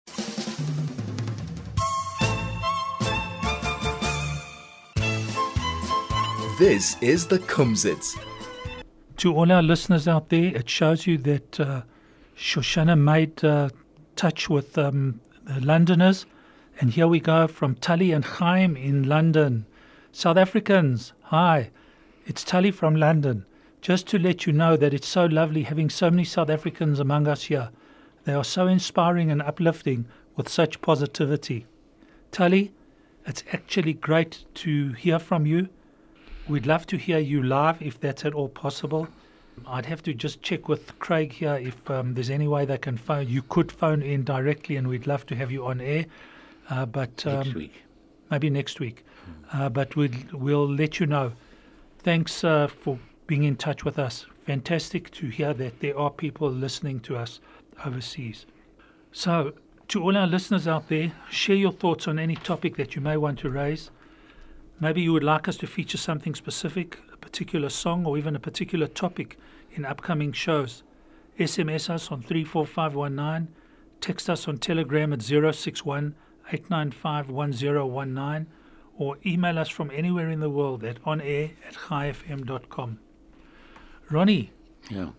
This 6.58 6.96
is 7.00 7.26
the 7.28 7.38
Kumzits. 7.38 8.16
To 9.18 9.34
all 9.34 9.50
our 9.50 9.64
listeners 9.64 10.06
out 10.06 10.28
there, 10.28 10.54
it 10.54 10.70
shows 10.70 11.04
you 11.04 11.18
that 11.18 11.58
uh, 11.58 11.82
Shoshana 12.36 12.96
made 12.96 13.44
uh, 13.44 13.70
touch 14.14 14.48
with 14.48 14.78
um, 14.78 15.20
Londoners. 15.60 16.24
And 16.80 16.92
here 16.92 17.08
we 17.08 17.18
go 17.18 17.48
from 17.48 17.74
Tully 17.74 18.12
and 18.12 18.24
Chaim 18.24 18.76
in 18.76 19.08
London. 19.08 19.66
South 20.12 20.36
Africans, 20.36 21.14
hi. 21.22 21.70
It's 22.26 22.44
Tully 22.44 22.70
from 22.70 22.94
London. 22.94 23.44
Just 23.80 24.06
to 24.06 24.20
let 24.20 24.46
you 24.46 24.52
know 24.52 24.76
that 24.76 24.94
it's 24.94 25.08
so 25.08 25.26
lovely 25.26 25.64
having 25.64 25.90
so 25.90 26.10
many 26.10 26.22
South 26.22 26.48
Africans 26.48 27.00
among 27.00 27.26
us 27.26 27.42
here. 27.44 27.70
They 28.22 28.34
are 28.34 28.44
so 28.44 28.68
inspiring 28.68 29.32
and 29.32 29.42
uplifting 29.42 30.06
with 30.36 30.48
such 30.48 30.80
positivity. 30.80 31.66
Tully, 32.30 32.72
it's 33.26 33.42
actually 33.52 33.94
great 33.94 34.44
to 34.54 34.92
hear 34.92 35.18
from 35.18 35.44
you. 35.44 35.70
We'd 36.48 36.66
love 36.66 36.86
to 36.88 36.96
hear 36.96 37.18
you 37.18 37.42
live 37.42 37.82
if 37.82 38.00
that's 38.00 38.24
at 38.24 38.32
all 38.32 38.48
possible. 38.48 39.06
I'd 39.66 39.86
have 39.86 40.02
to 40.04 40.14
just 40.14 40.40
check 40.42 40.68
with 40.68 40.98
Craig 40.98 41.32
here 41.32 41.56
if 41.56 41.90
um, 41.90 42.14
there's 42.14 42.30
any 42.30 42.48
way 42.48 42.64
they 42.64 42.78
can 42.78 42.96
phone. 42.96 43.28
You 43.28 43.42
could 43.42 43.70
phone 43.70 44.02
in 44.02 44.24
directly, 44.24 44.76
and 44.76 44.88
we'd 44.88 45.06
love 45.06 45.26
to 45.26 45.34
have 45.34 45.50
you 45.50 45.66
on 45.66 45.80
air. 45.80 46.06
Uh, 46.70 46.86
but 46.86 47.26
um, 47.26 47.40
Next 47.40 47.54
week. 47.54 47.74
maybe 48.30 48.50
next 48.50 48.80
week. 48.80 49.04
Uh, 49.52 49.68
but 49.68 49.94
we'll 49.96 50.10
we'll 50.32 50.68
let 50.68 51.00
you 51.00 51.06
know. 51.06 51.32
Thanks 51.98 52.44
uh, 52.44 52.68
for 52.68 52.98
being 53.26 53.44
in 53.44 53.56
touch 53.56 53.84
with 53.84 53.98
us. 53.98 54.24
Fantastic 54.46 55.10
to 55.12 55.26
hear 55.26 55.52
that 55.54 55.80
there 55.80 55.98
are 55.98 56.10
people 56.10 56.50
listening 56.50 57.00
to 57.00 57.16
us 57.16 57.40
overseas. 57.84 58.46
So, 59.12 59.52
to 59.88 60.02
all 60.02 60.16
our 60.16 60.26
listeners 60.26 60.66
out 60.66 60.88
there, 60.88 61.12
share 61.30 61.56
your 61.56 61.72
thoughts 61.72 62.08
on 62.08 62.18
any 62.18 62.36
topic 62.36 62.76
that 62.76 62.94
you 62.94 63.02
may 63.02 63.16
want 63.18 63.38
to 63.40 63.50
raise. 63.50 63.90
Maybe 64.80 65.02
you 65.02 65.12
would 65.12 65.24
like 65.24 65.48
us 65.48 65.56
to 65.58 65.66
feature 65.66 65.98
something 65.98 66.34
specific, 66.36 66.98
a 67.12 67.16
particular 67.16 67.68
song, 67.68 68.06
or 68.06 68.16
even 68.16 68.36
a 68.36 68.40
particular 68.40 68.86
topic 68.86 69.36
in 69.72 69.84
upcoming 69.84 70.32
shows. 70.32 70.84
SMS 71.38 71.90
us 71.90 72.12
on 72.12 72.22
34519, 72.22 73.52
text 74.00 74.30
us 74.30 74.46
on 74.46 74.58
Telegram 74.58 75.12
at 75.12 75.22
061 75.22 76.14
895 76.52 77.28
1019, 77.28 78.46
or 78.96 79.16
email 79.26 79.58
us 79.58 79.68
from 79.68 79.90
anywhere 79.92 80.30
in 80.30 80.40
the 80.40 80.50
world 80.50 80.84
at 80.84 81.02
onair 81.02 81.52
at 81.66 81.74
chaifm.com. 81.74 82.98
Ronnie, 84.10 84.52
Ja. 84.90 85.10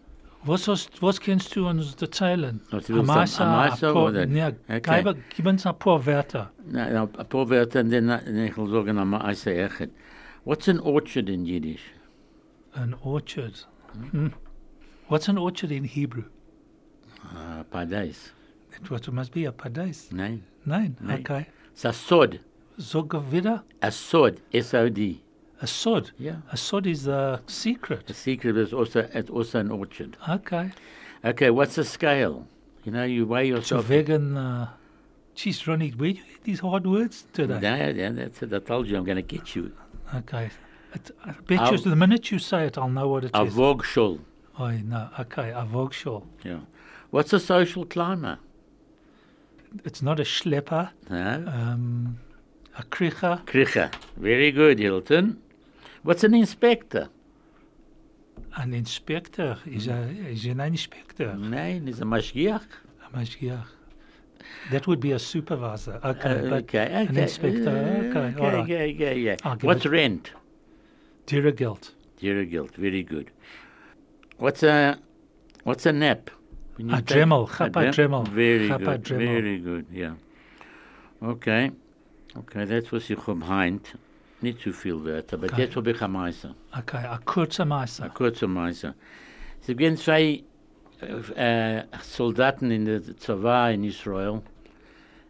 Was, 0.68 0.90
was 1.02 1.20
kennst 1.20 1.56
du 1.56 1.68
uns 1.68 1.96
erzählen? 2.02 2.60
Was 2.72 2.90
willst 2.90 2.90
du, 2.90 3.00
Amaisa, 3.12 3.44
Amaisa 3.46 3.88
ein 3.90 3.94
paar- 3.94 4.06
oder- 4.06 4.28
Ja, 4.28 4.52
Okay. 4.70 5.04
gib, 5.04 5.18
gib 5.36 5.46
uns 5.46 5.66
ein 5.66 5.78
paar 5.78 6.06
Wörter. 6.06 6.52
Na, 6.66 6.86
ein 6.86 7.10
paar 7.28 7.50
Wörter, 7.50 7.84
dann 7.84 8.08
dann 8.08 8.38
ich 8.38 8.56
will 8.58 8.70
sagen, 8.70 8.98
am 8.98 9.14
Echet. 9.14 9.92
What's 10.46 10.70
an 10.70 10.80
orchard 10.80 11.30
in 11.30 11.46
Yiddish? 11.46 11.82
An 12.74 12.94
orchard. 13.04 13.68
Hmm. 14.12 14.30
What's 15.10 15.28
an 15.28 15.38
orchard 15.38 15.72
in 15.72 15.84
Hebrew? 15.84 16.24
Uh, 17.24 17.64
paradise. 17.70 18.32
It 18.82 18.90
was- 18.90 19.08
must 19.12 19.32
be 19.34 19.46
a 19.48 19.52
paradise. 19.52 20.10
Nein. 20.16 20.44
Nein, 20.66 20.96
Nein. 21.02 21.20
okay. 21.20 21.46
It's 21.74 21.84
a 21.86 21.92
sod. 21.92 22.40
Sog 22.78 23.14
wieder? 23.32 23.64
A 23.82 23.92
sod. 23.92 24.40
A 25.62 25.68
sod. 25.68 26.12
Yeah. 26.18 26.38
A 26.52 26.58
sod 26.58 26.88
is 26.88 27.08
a 27.08 27.42
secret. 27.48 28.10
A 28.10 28.14
secret 28.14 28.56
is 28.58 28.74
also, 28.74 29.10
it's 29.14 29.30
also 29.30 29.60
an 29.60 29.72
orchard. 29.72 30.16
Okay. 30.28 30.72
Okay, 31.26 31.50
what's 31.50 31.78
a 31.78 31.84
scale? 31.84 32.48
You 32.86 32.92
know, 32.94 33.04
you 33.04 33.26
weigh 33.26 33.48
your. 33.48 33.58
So 33.58 33.76
yourself. 33.78 33.86
vegan. 33.86 34.38
Uh, 34.38 34.70
geez, 35.36 35.68
Ronnie, 35.68 35.90
where 35.92 36.14
do 36.14 36.18
you 36.20 36.24
get 36.24 36.44
these 36.44 36.60
hard 36.62 36.88
words 36.88 37.26
today? 37.34 37.60
Yeah, 37.62 37.90
yeah, 37.90 38.10
that's 38.12 38.42
it. 38.42 38.54
I 38.54 38.60
told 38.60 38.88
you 38.88 38.96
I'm 38.98 39.04
going 39.04 39.18
to 39.18 39.22
get 39.22 39.54
you. 39.56 39.74
Okay. 40.16 40.50
It, 40.94 41.12
I 41.26 41.32
bet 41.46 41.60
I'll- 41.60 41.72
you 41.74 41.78
the 41.80 41.96
minute 41.96 42.32
you 42.32 42.40
say 42.40 42.66
it, 42.68 42.78
I'll 42.78 42.90
know 42.90 43.10
what 43.10 43.26
it 43.26 43.32
A 43.34 43.44
is. 43.44 43.54
vogshul. 43.54 44.20
Oh, 44.58 44.72
no. 44.72 45.10
Okay, 45.20 45.50
a 45.52 45.68
vogshul. 45.70 46.24
Yeah. 46.44 46.60
What's 47.12 47.34
a 47.34 47.40
social 47.40 47.86
climber? 47.86 48.40
It's 49.84 50.02
not 50.02 50.20
a 50.20 50.24
schlepper. 50.24 50.90
No? 51.10 51.44
Um, 51.48 52.20
a 52.78 52.84
kricha. 52.84 53.46
Kricha. 53.46 53.92
Very 54.18 54.52
good, 54.52 54.80
Hilton. 54.80 55.42
What's 56.04 56.24
an 56.24 56.34
inspector? 56.34 57.10
An 58.56 58.74
inspector 58.74 59.58
is 59.66 59.88
a 59.88 60.02
is 60.30 60.46
an 60.46 60.60
inspector. 60.62 61.36
Nein, 61.36 61.88
is 61.88 62.00
a 62.02 62.04
mashgiach. 62.06 62.64
A 63.06 63.18
mashgiach. 63.18 63.66
That 64.72 64.88
would 64.88 65.00
be 65.00 65.12
a 65.12 65.20
supervisor. 65.20 66.00
Okay, 66.04 66.30
Uh, 66.32 66.50
but 66.50 66.64
okay, 66.64 66.88
an 66.92 67.10
okay. 67.10 67.22
inspector. 67.24 67.70
Okay, 67.70 68.20
okay, 68.20 68.42
all 68.42 68.52
right. 68.52 68.68
yeah, 68.68 68.84
yeah, 68.84 69.12
yeah. 69.12 69.36
I'll 69.44 69.56
give 69.56 69.68
What's 69.68 69.86
it- 69.86 69.90
rent? 69.90 70.32
Dirigelt. 71.28 71.92
Dirigilt. 72.20 72.76
Very 72.76 73.04
good. 73.04 73.30
What's 74.38 74.64
a 74.64 74.98
what's 75.64 75.86
a 75.86 75.92
nap? 75.94 76.32
A 76.80 77.02
Dremel, 77.02 77.46
Chapa 77.56 77.92
Dremel, 77.92 78.26
Very 78.30 78.68
Chapa 78.70 78.84
good. 78.98 79.04
Dremel. 79.04 79.42
Very 79.42 79.60
good. 79.60 79.86
Yeah. 79.92 80.14
Okay. 81.22 81.72
Okay, 82.38 82.64
that 82.66 82.92
was 82.92 83.10
ich 83.12 83.28
um 83.28 83.42
heint. 83.42 83.94
Nicht 84.42 84.62
zu 84.62 84.72
viel 84.72 85.04
Wörter, 85.04 85.38
aber 85.38 85.48
Okay. 85.48 85.62
jetzt 85.64 85.76
habe 85.76 85.92
ich 85.92 86.08
Meister. 86.08 86.56
Okay, 86.78 87.06
a 87.06 87.20
kurzer 87.26 87.66
Meister. 87.66 88.06
Ein 88.06 88.14
kurzer 88.14 88.48
Meister. 88.48 88.96
Es 89.62 89.68
gibt 89.76 90.00
zwei 90.00 90.44
äh, 91.36 91.84
Soldaten 92.02 92.72
in 92.72 92.86
der 92.86 93.02
Zawa 93.18 93.70
in 93.72 93.84
Israel 93.84 94.42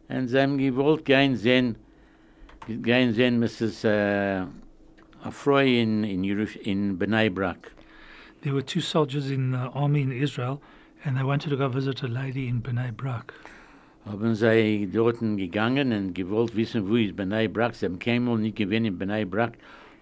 und 0.10 0.28
sie 0.28 0.40
haben 0.40 0.58
gewollt 0.58 1.06
gehen 1.06 1.36
sehen, 1.36 1.76
gehen 2.68 3.14
sehen 3.14 3.40
Mrs. 3.40 3.84
Äh, 3.84 4.46
Afroy 5.24 5.82
in, 5.82 6.04
in, 6.04 6.24
in 6.64 6.98
Bnei 6.98 7.30
Brak. 7.30 7.72
There 8.42 8.54
were 8.54 8.64
two 8.66 8.80
soldiers 8.82 9.30
in 9.30 9.52
the 9.52 9.70
army 9.74 10.02
in 10.02 10.12
Israel, 10.12 10.62
and 11.04 11.18
they 11.18 11.24
wanted 11.24 11.50
to 11.50 11.58
go 11.58 11.68
visit 11.68 12.04
a 12.04 12.08
lady 12.08 12.48
in 12.48 12.62
Bnei 12.62 12.92
Brak. 12.96 13.34
Haben 14.10 14.34
sie 14.34 14.90
dort 14.92 15.20
gegangen 15.20 15.92
und 15.94 16.16
gewollt 16.16 16.56
wissen, 16.56 16.90
wo 16.90 16.96
ist 16.96 17.16
Bnei 17.16 17.48
Brak. 17.48 17.76
Sie 17.76 17.86
haben 17.86 18.00
keinmal 18.00 18.40
nicht 18.40 18.56
gewinnt 18.56 18.88
in 18.88 18.98
Bnei 18.98 19.24
Brak. 19.24 19.54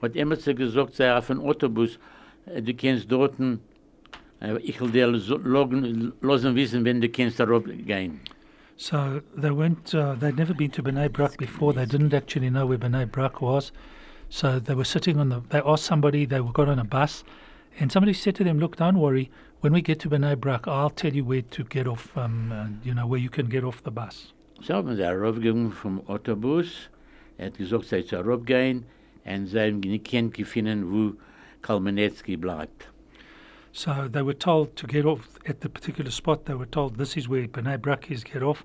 Hat 0.02 0.15
immer 0.15 0.38
sie 0.38 0.56
gesagt, 0.56 0.96
sei 0.96 1.13
auf 1.13 1.30
ein 1.30 1.39
Autobus, 1.39 2.00
äh, 2.46 2.62
du 2.62 2.74
kannst 2.74 3.12
dort, 3.12 3.34
äh, 4.39 4.58
ich 4.63 4.80
will 4.80 4.91
dir 4.91 5.08
losen 5.08 6.56
wissen, 6.56 6.86
wenn 6.86 7.02
du 7.02 7.10
kannst 7.10 7.38
darauf 7.39 7.65
gehen. 7.65 8.22
So 8.78 9.22
they 9.36 9.50
went. 9.50 9.93
Uh, 9.93 10.13
they'd 10.13 10.38
never 10.38 10.54
been 10.54 10.70
to 10.72 10.84
Bnei 10.84 11.12
Brak 11.12 11.38
before. 11.38 11.74
They 11.74 11.86
didn't 11.86 12.13
actually 12.13 12.52
know 12.52 12.67
where 12.67 12.78
Bnei 12.78 13.12
Brak 13.12 13.41
was. 13.41 13.72
So 14.30 14.60
they 14.60 14.76
were 14.76 14.86
sitting 14.86 15.20
on 15.20 15.30
the. 15.30 15.41
They 15.50 15.62
asked 15.65 15.86
somebody. 15.86 16.26
They 16.26 16.39
got 16.54 16.70
on 16.70 16.78
a 16.78 16.86
bus, 16.86 17.24
and 17.80 17.91
somebody 17.91 18.13
said 18.13 18.36
to 18.36 18.43
them, 18.43 18.60
"Look, 18.60 18.76
don't 18.76 19.00
worry. 19.00 19.32
When 19.62 19.74
we 19.74 19.82
get 19.82 20.00
to 20.02 20.10
Bnei 20.10 20.39
Brak, 20.39 20.67
I'll 20.67 20.91
tell 20.91 21.13
you 21.13 21.26
where 21.26 21.41
to 21.41 21.63
get 21.63 21.88
off. 21.88 22.15
Um, 22.15 22.52
uh, 22.52 22.67
you 22.84 22.93
know 22.93 23.08
where 23.08 23.20
you 23.20 23.30
can 23.30 23.48
get 23.48 23.63
off 23.63 23.82
the 23.84 23.91
bus." 23.91 24.34
So 24.62 24.76
haben 24.76 24.96
sie 24.96 25.04
raufgegangen 25.04 25.72
vom 25.72 26.02
Autobus. 26.08 26.89
Er 27.38 27.48
hat 27.48 27.58
gesagt, 27.58 27.86
sie 27.86 28.02
soll 28.04 28.22
raufgehen. 28.24 28.86
Und 29.26 29.48
sie 29.48 29.60
haben 29.60 29.80
nicht 29.80 30.34
gefunden, 30.34 30.89
wo 30.91 31.13
Kalmanetsky 31.62 32.38
bleibt. 32.38 32.88
So 33.74 34.08
they 34.08 34.24
were 34.24 34.38
told 34.38 34.76
to 34.76 34.88
get 34.88 35.06
off 35.06 35.38
at 35.48 35.62
the 35.62 35.70
particular 35.70 36.12
spot. 36.12 36.46
They 36.46 36.56
were 36.56 36.70
told 36.70 36.98
this 36.98 37.15
is 37.17 37.28
where 37.28 37.48
Bnei 37.48 37.78
Brak 37.80 38.10
is. 38.10 38.24
Get 38.24 38.41
off, 38.41 38.63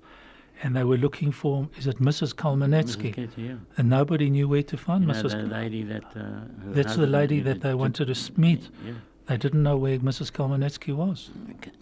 and 0.63 0.75
they 0.75 0.83
were 0.83 0.97
looking 0.97 1.31
for. 1.31 1.67
Is 1.77 1.85
it 1.87 1.99
Mrs. 1.99 2.33
Kalmanetsky? 2.33 3.29
Yeah. 3.37 3.55
And 3.77 3.89
nobody 3.89 4.29
knew 4.29 4.47
where 4.47 4.63
to 4.63 4.77
find 4.77 5.03
You 5.03 5.07
know, 5.07 5.13
Mrs. 5.13 5.31
the 5.31 5.49
Kal- 5.49 5.61
lady 5.61 5.83
that... 5.83 6.03
Uh, 6.15 6.45
That's 6.73 6.95
the 6.95 7.07
lady 7.07 7.41
that 7.41 7.61
they 7.61 7.73
wanted 7.73 8.13
to 8.13 8.31
meet. 8.39 8.69
Yeah. 8.85 8.93
They 9.25 9.37
didn't 9.37 9.61
know 9.63 9.77
where 9.77 9.97
Mrs. 9.99 10.31
Kalmanetsky 10.33 10.93
was. 10.95 11.31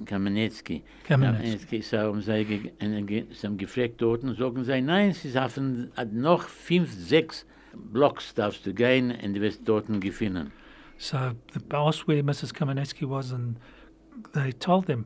Kamenetsky. 0.05 0.83
Kamenetsky. 1.07 1.81
So 1.81 1.97
haben 1.97 2.21
sie, 2.21 2.45
ge- 2.45 2.71
und 2.79 3.07
ge- 3.07 3.25
sie 3.33 3.47
haben 3.47 3.57
gefragt 3.57 3.95
dort 3.97 4.23
und 4.23 4.37
sagen 4.37 4.63
sie, 4.63 4.79
nein, 4.81 5.13
sie 5.13 5.33
haben 5.33 5.91
noch 6.11 6.43
fünf, 6.43 6.93
sechs 6.93 7.45
Blocks 7.73 8.33
darfst 8.35 8.65
du 8.65 8.73
gehen 8.73 9.11
und 9.23 9.33
du 9.33 9.41
wirst 9.41 9.61
dort 9.65 9.87
gefunden. 10.01 10.51
So 10.97 11.17
they 11.53 11.61
asked 11.77 12.07
where 12.07 12.21
Mrs. 12.21 12.53
Kamenetsky 12.53 13.09
was, 13.09 13.31
and 13.33 13.55
they 14.33 14.53
told 14.53 14.85
them, 14.85 15.05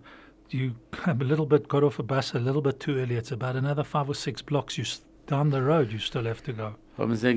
"You 0.50 0.71
a 1.06 1.13
little 1.13 1.45
bit 1.45 1.69
got 1.69 1.84
off 1.84 2.00
a 2.00 2.04
bus 2.04 2.36
a 2.36 2.39
little 2.39 2.62
bit 2.62 2.82
too 2.82 2.95
early. 2.98 3.15
It's 3.15 3.32
about 3.32 3.56
another 3.56 3.86
five 3.86 4.10
or 4.10 4.15
six 4.15 4.41
blocks. 4.43 4.78
You 4.78 4.84
down 5.28 5.52
the 5.52 5.62
road. 5.62 5.93
You 5.93 6.00
still 6.00 6.26
have 6.26 6.43
to 6.43 6.54
go." 6.54 6.76
Haben 6.98 7.15
sie 7.15 7.34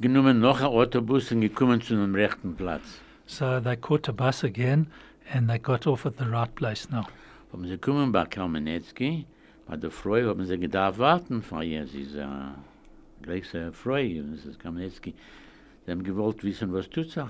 genommen 0.00 0.40
noch 0.40 0.60
ein 0.60 0.66
Autobus 0.66 1.32
und 1.32 1.40
gekommen 1.40 1.80
zu 1.80 1.94
einem 1.94 2.14
rechten 2.14 2.54
Platz. 2.54 3.00
So 3.30 3.60
they 3.60 3.76
caught 3.76 4.08
a 4.08 4.12
bus 4.12 4.42
again, 4.42 4.88
and 5.32 5.48
they 5.48 5.58
got 5.58 5.86
off 5.86 6.04
at 6.04 6.16
the 6.16 6.24
right 6.26 6.52
place 6.56 6.88
now. 6.90 7.06
Haben 7.52 7.66
sie 7.68 7.78
kommen 7.78 8.10
bei 8.12 8.24
Kalmanetsky, 8.24 9.24
bei 9.68 9.76
der 9.76 9.90
Frau 9.90 10.28
haben 10.28 10.44
sie 10.46 10.58
gedacht 10.58 10.98
warten 10.98 11.40
von 11.42 11.62
ihr. 11.62 11.86
Sie 11.86 12.02
ist 12.02 12.16
eine 12.16 12.56
große 13.22 13.72
Frau, 13.72 14.02
Mrs. 14.02 14.58
Kalmanetsky. 14.58 15.14
Sie 15.86 15.90
haben 15.92 16.02
gewollt 16.02 16.42
wissen, 16.42 16.72
was 16.72 16.88
tut 16.88 17.10
sie. 17.10 17.28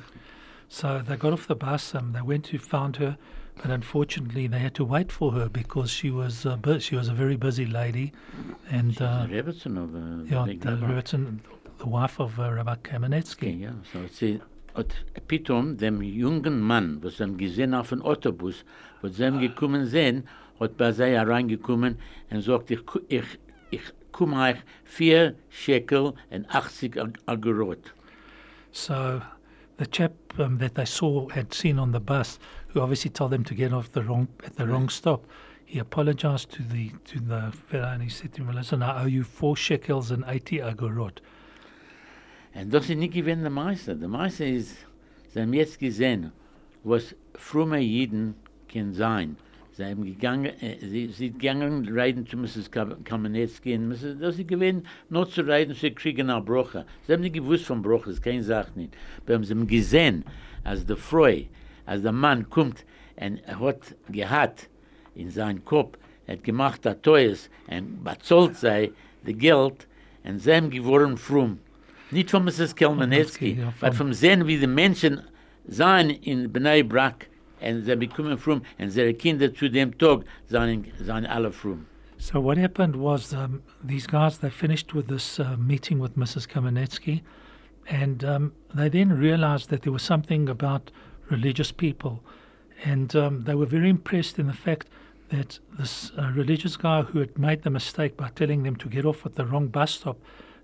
So 0.68 1.00
they 1.06 1.16
got 1.16 1.32
off 1.34 1.46
the 1.48 1.54
bus. 1.54 1.94
Um, 1.94 2.12
they 2.12 2.22
went 2.22 2.44
to 2.46 2.58
found 2.58 2.96
her, 2.96 3.16
but 3.56 3.70
unfortunately 3.70 4.46
they 4.48 4.58
had 4.60 4.74
to 4.76 4.84
wait 4.84 5.12
for 5.12 5.32
her 5.32 5.48
because 5.50 5.90
she 5.90 6.10
was 6.10 6.46
uh, 6.46 6.56
she 6.78 6.96
was 6.96 7.08
a 7.08 7.14
very 7.14 7.36
busy 7.36 7.66
lady, 7.66 8.12
and 8.70 9.00
uh, 9.02 9.04
Uh, 9.04 9.26
Rebbetzin 9.26 9.76
of 9.76 9.94
uh, 9.94 10.24
yeah, 10.24 10.46
the, 10.46 10.76
Rabbi. 10.76 11.02
The 11.78 11.88
wife 11.88 12.20
of 12.20 12.38
uh, 12.38 12.52
Rabbi 12.52 12.76
Kamenetsky. 12.82 13.60
ja. 13.62 13.70
So, 13.92 13.98
sie 14.12 14.40
dem 15.76 16.02
jungen 16.02 16.60
Mann, 16.60 17.02
was 17.02 17.18
gesehen 17.36 17.74
auf 17.74 17.88
dem 17.90 18.02
Autobus, 18.02 18.64
was 19.02 19.16
sie 19.16 19.30
gekommen 19.38 19.86
sehen, 19.86 20.24
hat 20.58 20.76
bei 20.76 20.92
hereingekommen 20.92 21.96
und 22.30 22.42
sagt, 22.42 22.70
ich, 22.70 22.80
ich, 23.08 23.24
ich 23.70 23.82
komme 24.12 24.40
euch 24.42 24.56
vier 24.84 25.34
Shekel 25.48 26.12
und 26.30 26.54
80 26.54 27.00
Ag- 27.00 27.18
Agorot. 27.26 27.94
So 28.72 29.20
the 29.78 29.86
chap 29.86 30.12
um, 30.38 30.58
that 30.58 30.74
they 30.74 30.84
saw 30.84 31.28
had 31.30 31.52
seen 31.54 31.78
on 31.78 31.92
the 31.92 32.00
bus, 32.00 32.38
who 32.68 32.80
obviously 32.80 33.10
told 33.10 33.32
them 33.32 33.44
to 33.44 33.54
get 33.54 33.72
off 33.72 33.90
the 33.92 34.02
wrong 34.02 34.28
at 34.44 34.56
the 34.56 34.66
wrong 34.66 34.88
stop, 34.88 35.24
he 35.64 35.78
apologized 35.80 36.50
to 36.50 36.62
the 36.62 36.90
to 37.04 37.18
the 37.20 37.50
fellow 37.68 37.88
and 37.88 38.02
he 38.02 38.08
said 38.08 38.32
to 38.34 38.42
him, 38.42 38.54
"Listen, 38.54 38.82
I 38.82 39.02
owe 39.02 39.06
you 39.06 39.24
four 39.24 39.56
shekels 39.56 40.10
and 40.10 40.24
eighty 40.28 40.58
agorot." 40.58 41.18
Und 42.54 42.72
das 42.74 42.88
ist 42.90 42.96
nicht 42.96 43.14
gewinn 43.14 43.42
der 43.42 43.50
Meister. 43.50 43.94
Der 43.94 44.08
Meister 44.08 44.46
ist, 44.46 44.76
sie 45.28 45.40
haben 45.40 45.52
jetzt 45.52 45.78
gesehen, 45.78 46.32
was 46.82 47.14
frumme 47.34 47.78
Jiden 47.78 48.34
kann 48.72 48.92
sein. 48.92 49.36
Sie 49.72 49.84
haben 49.84 50.04
gegangen, 50.04 50.46
äh, 50.60 50.78
sie 50.80 51.06
sind 51.08 51.38
gegangen, 51.38 51.88
reiten 51.96 52.26
zu 52.26 52.36
Mrs. 52.36 52.70
Ka- 52.70 52.96
Kamenetsky, 53.04 53.74
und 53.76 53.88
Mrs. 53.88 54.18
das 54.18 54.38
ist 54.38 54.48
gewinn, 54.48 54.82
nur 55.08 55.28
zu 55.30 55.42
reiten, 55.42 55.74
sie 55.74 55.92
kriegen 55.92 56.28
eine 56.28 56.42
Broche. 56.42 56.84
Sie 57.06 57.12
haben 57.12 57.20
nicht 57.22 57.34
gewusst 57.34 57.66
von 57.66 57.80
Broche, 57.80 58.06
das 58.06 58.14
ist 58.14 58.22
keine 58.22 58.42
Sache 58.42 58.72
nicht. 58.74 58.94
Aber 59.26 59.42
sie 59.44 59.54
haben 59.54 59.66
gesehen, 59.66 60.24
als 60.64 60.84
der 60.84 60.96
Freu, 60.96 61.44
als 61.86 62.02
der 62.02 62.12
Mann 62.12 62.50
kommt, 62.50 62.84
und 63.16 63.38
er 63.46 63.60
hat 63.60 63.94
gehabt 64.10 64.68
in 65.14 65.30
seinen 65.30 65.64
Kopf, 65.64 65.96
er 66.26 66.34
hat 66.34 66.44
gemacht, 66.44 66.84
der 66.84 67.00
Teures, 67.00 67.48
und 67.68 68.02
bezahlt 68.02 68.56
sei, 68.56 68.90
das 69.24 69.38
Geld, 69.38 69.86
und 70.24 70.40
sie 70.40 70.52
haben 70.52 70.68
geworden. 70.70 71.16
Nicht 72.10 72.30
von 72.30 72.44
Mrs. 72.44 72.74
Kelmanetsky, 72.74 73.58
ja, 73.60 73.70
vom- 73.72 73.92
vom 73.92 74.12
Sehen, 74.12 74.46
wie 74.46 74.58
die 74.58 74.66
Menschen 74.66 75.20
sein 75.68 76.10
in 76.10 76.50
Bnei 76.52 76.82
Brak, 76.82 77.28
and 77.60 77.84
sie 77.84 77.94
bekommen 77.96 78.36
frum, 78.38 78.62
and 78.78 78.92
their 78.94 79.12
Kinder 79.12 79.52
to 79.52 79.68
dem 79.68 79.96
Tag 79.98 80.24
seien, 80.46 80.84
seien 80.98 81.26
alle 81.26 81.52
frum. 81.52 81.86
So 82.18 82.40
what 82.40 82.58
happened 82.58 82.96
was 82.96 83.32
um, 83.32 83.62
these 83.82 84.06
guys 84.06 84.38
they 84.38 84.50
finished 84.50 84.92
with 84.94 85.08
this 85.08 85.38
uh, 85.40 85.56
meeting 85.56 85.98
with 86.00 86.16
Mrs. 86.16 86.46
Kamenetsky, 86.48 87.22
and 87.88 88.24
um, 88.24 88.52
they 88.74 88.88
then 88.88 89.10
realized 89.18 89.70
that 89.70 89.82
there 89.82 89.92
was 89.92 90.02
something 90.02 90.48
about 90.48 90.90
religious 91.30 91.72
people, 91.72 92.22
and 92.84 93.14
um, 93.14 93.44
they 93.44 93.54
were 93.54 93.66
very 93.66 93.88
impressed 93.88 94.38
in 94.38 94.46
the 94.48 94.52
fact 94.52 94.88
that 95.30 95.60
this 95.78 96.10
uh, 96.18 96.30
religious 96.34 96.76
guy 96.76 97.02
who 97.02 97.20
had 97.20 97.38
made 97.38 97.62
the 97.62 97.70
mistake 97.70 98.16
by 98.16 98.28
telling 98.34 98.64
them 98.64 98.74
to 98.76 98.88
get 98.88 99.04
off 99.06 99.24
at 99.24 99.36
the 99.36 99.46
wrong 99.46 99.68
bus 99.68 99.92
stop 99.92 100.18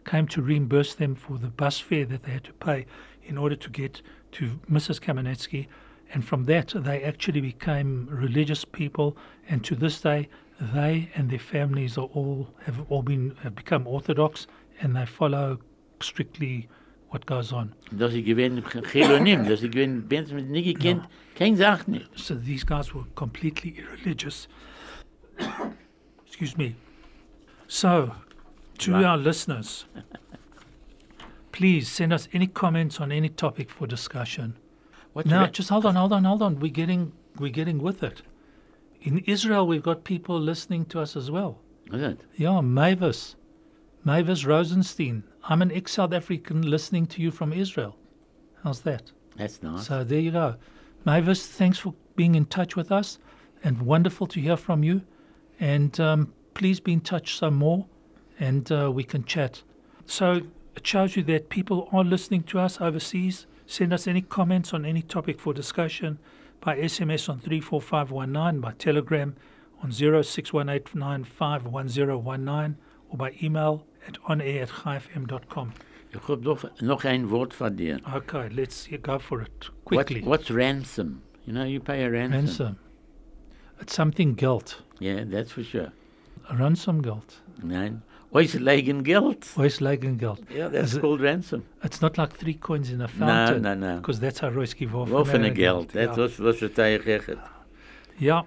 came 0.06 0.26
to 0.28 0.40
reimburse 0.40 0.94
them 0.94 1.14
for 1.14 1.36
the 1.36 1.48
bus 1.48 1.78
fare 1.78 2.06
that 2.06 2.22
they 2.22 2.32
had 2.32 2.44
to 2.44 2.52
pay 2.54 2.86
in 3.24 3.36
order 3.36 3.56
to 3.56 3.68
get 3.68 4.00
to 4.32 4.58
Mrs. 4.70 5.00
Kamenetsky. 5.00 5.66
And 6.12 6.24
from 6.24 6.44
that, 6.44 6.72
they 6.74 7.02
actually 7.02 7.40
became 7.40 8.08
religious 8.10 8.64
people. 8.64 9.16
And 9.48 9.64
to 9.64 9.74
this 9.74 10.00
day, 10.00 10.28
they 10.60 11.10
and 11.14 11.28
their 11.30 11.38
families 11.38 11.98
are 11.98 12.08
all 12.14 12.48
have 12.64 12.80
all 12.88 13.02
been 13.02 13.36
have 13.42 13.54
become 13.54 13.86
Orthodox, 13.86 14.46
and 14.80 14.96
they 14.96 15.04
follow 15.04 15.58
strictly 16.00 16.68
what 17.10 17.26
goes 17.26 17.52
on. 17.52 17.74
Dass 17.92 18.12
sie 18.12 18.22
gewinnen 18.22 18.62
Chilonim, 18.62 19.46
dass 19.46 19.60
sie 19.60 19.68
gewinnen 19.68 20.06
Menschen 20.08 20.36
mit 20.36 20.48
nie 20.48 20.62
gekannt, 20.62 21.08
kein 21.34 21.56
Sach 21.56 21.86
nicht. 21.86 22.08
So 22.14 22.34
these 22.34 22.64
guys 22.64 22.94
were 22.94 23.04
completely 23.14 23.76
irreligious. 23.78 24.48
Excuse 26.26 26.56
me. 26.56 26.76
So, 27.68 28.12
to 28.78 28.92
Right. 28.92 29.04
our 29.04 29.16
listeners, 29.18 29.86
please 31.52 31.88
send 31.90 32.12
us 32.12 32.28
any 32.32 32.46
comments 32.46 33.00
on 33.00 33.10
any 33.12 33.28
topic 33.28 33.70
for 33.70 33.86
discussion. 33.86 34.56
What's 35.12 35.28
No, 35.28 35.46
just 35.46 35.70
hold 35.70 35.86
on, 35.86 35.94
hold 35.94 36.12
on, 36.12 36.24
hold 36.24 36.42
on. 36.42 36.58
We're 36.60 36.70
getting 36.72 37.12
we're 37.38 37.50
getting 37.50 37.78
with 37.82 38.02
it. 38.02 38.22
In 39.02 39.18
Israel, 39.20 39.66
we've 39.66 39.82
got 39.82 40.04
people 40.04 40.40
listening 40.40 40.86
to 40.86 41.00
us 41.00 41.16
as 41.16 41.30
well. 41.30 41.58
Is 41.92 42.00
it? 42.02 42.20
Yeah, 42.36 42.62
Mavis, 42.62 43.36
Mavis 44.04 44.44
Rosenstein. 44.46 45.22
I'm 45.44 45.60
an 45.62 45.70
ex-South 45.70 46.12
African 46.14 46.62
listening 46.62 47.06
to 47.08 47.20
you 47.22 47.30
from 47.30 47.52
Israel. 47.52 47.96
How's 48.64 48.80
that? 48.82 49.12
That's 49.36 49.62
nice. 49.62 49.86
So 49.86 50.02
there 50.02 50.18
you 50.18 50.30
go. 50.30 50.56
Mavis, 51.04 51.46
thanks 51.46 51.78
for 51.78 51.94
being 52.16 52.34
in 52.34 52.46
touch 52.46 52.74
with 52.74 52.90
us 52.90 53.18
and 53.62 53.80
wonderful 53.82 54.26
to 54.28 54.40
hear 54.40 54.56
from 54.56 54.82
you. 54.82 55.02
And 55.60 55.98
um, 56.00 56.32
please 56.54 56.80
be 56.80 56.94
in 56.94 57.00
touch 57.02 57.36
some 57.36 57.54
more 57.54 57.86
and 58.38 58.70
uh, 58.70 58.90
we 58.92 59.04
can 59.04 59.24
chat. 59.24 59.62
So 60.06 60.42
it 60.76 60.86
shows 60.86 61.16
you 61.16 61.22
that 61.24 61.48
people 61.48 61.88
are 61.92 62.04
listening 62.04 62.42
to 62.44 62.58
us 62.58 62.80
overseas. 62.80 63.46
Send 63.66 63.92
us 63.92 64.06
any 64.06 64.22
comments 64.22 64.72
on 64.72 64.84
any 64.84 65.02
topic 65.02 65.40
for 65.40 65.52
discussion 65.54 66.18
by 66.60 66.76
SMS 66.78 67.28
on 67.28 67.40
34519, 67.40 68.60
by 68.60 68.72
telegram 68.72 69.34
on 69.82 69.90
0618951019 69.90 72.74
or 73.10 73.16
by 73.16 73.32
email 73.42 73.84
at 74.06 74.14
onair 74.28 74.62
at 74.62 74.68
chaifm.com. 74.70 75.72
Ich 76.12 76.20
hab 76.28 76.42
doch 76.42 76.64
noch 76.80 77.04
ein 77.04 77.30
Wort 77.30 77.52
von 77.52 77.76
dir. 77.76 77.98
Okay, 78.14 78.48
let's 78.50 78.88
go 79.02 79.18
for 79.18 79.42
it 79.42 79.70
What, 79.84 80.06
quickly. 80.06 80.22
what's 80.22 80.50
ransom? 80.50 81.22
You 81.44 81.52
know, 81.52 81.64
you 81.64 81.80
pay 81.80 82.04
a 82.04 82.10
ransom. 82.10 82.46
Ransom. 82.46 82.76
It's 83.80 83.94
something 83.94 84.34
guilt. 84.34 84.82
Yeah, 85.00 85.24
that's 85.26 85.50
for 85.52 85.62
sure. 85.62 85.92
A 86.48 86.56
ransom 86.56 87.02
guilt. 87.02 87.40
Nein. 87.62 88.02
Auslegen 88.32 89.02
Geld. 89.02 89.46
Oislegen 89.56 90.18
guilt. 90.18 90.40
Yeah, 90.50 90.68
that's 90.68 90.90
Is 90.90 90.96
it- 90.96 91.00
called 91.00 91.20
ransom. 91.20 91.62
It's 91.82 92.00
not 92.02 92.18
like 92.18 92.32
three 92.36 92.54
coins 92.54 92.90
in 92.90 93.00
a 93.00 93.08
fountain. 93.08 93.62
no, 93.62 93.74
no. 93.74 93.94
no. 93.94 93.96
Because 94.00 94.20
that's 94.20 94.40
how 94.40 94.50
Royski 94.50 94.90
war 94.90 95.06
Offene 95.06 95.54
Geld. 95.54 95.90
That's 95.90 96.16
yeah. 96.16 96.22
was, 96.22 96.38
was 96.38 96.56
verstehe 96.60 96.98
ich 96.98 97.06
echt. 97.06 97.38
yeah. 98.18 98.42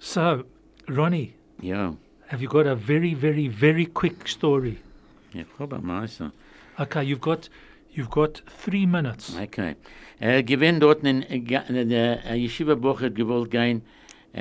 So, 0.00 0.44
Ronnie, 0.88 1.34
Yeah. 1.60 1.92
have 2.28 2.40
you 2.42 2.48
got 2.48 2.66
a 2.66 2.74
very, 2.74 3.14
very, 3.14 3.48
very 3.48 3.86
quick 3.86 4.26
story? 4.28 4.78
Hab 5.58 5.72
am 5.72 5.86
meisten. 5.86 6.32
Okay, 6.80 7.04
you've 7.04 7.20
got 7.20 7.48
you've 7.92 8.10
got 8.10 8.40
three 8.46 8.86
minutes. 8.86 9.36
Okay. 9.36 9.74
Gewinnt 10.20 10.80
dort 10.82 11.04
in, 11.04 11.20
der 11.88 12.24
äh, 12.24 12.34
Yeshiva 12.34 12.74
Buch 12.74 13.00
hat 13.02 13.14
gewollt 13.14 13.50
gehen 13.50 13.82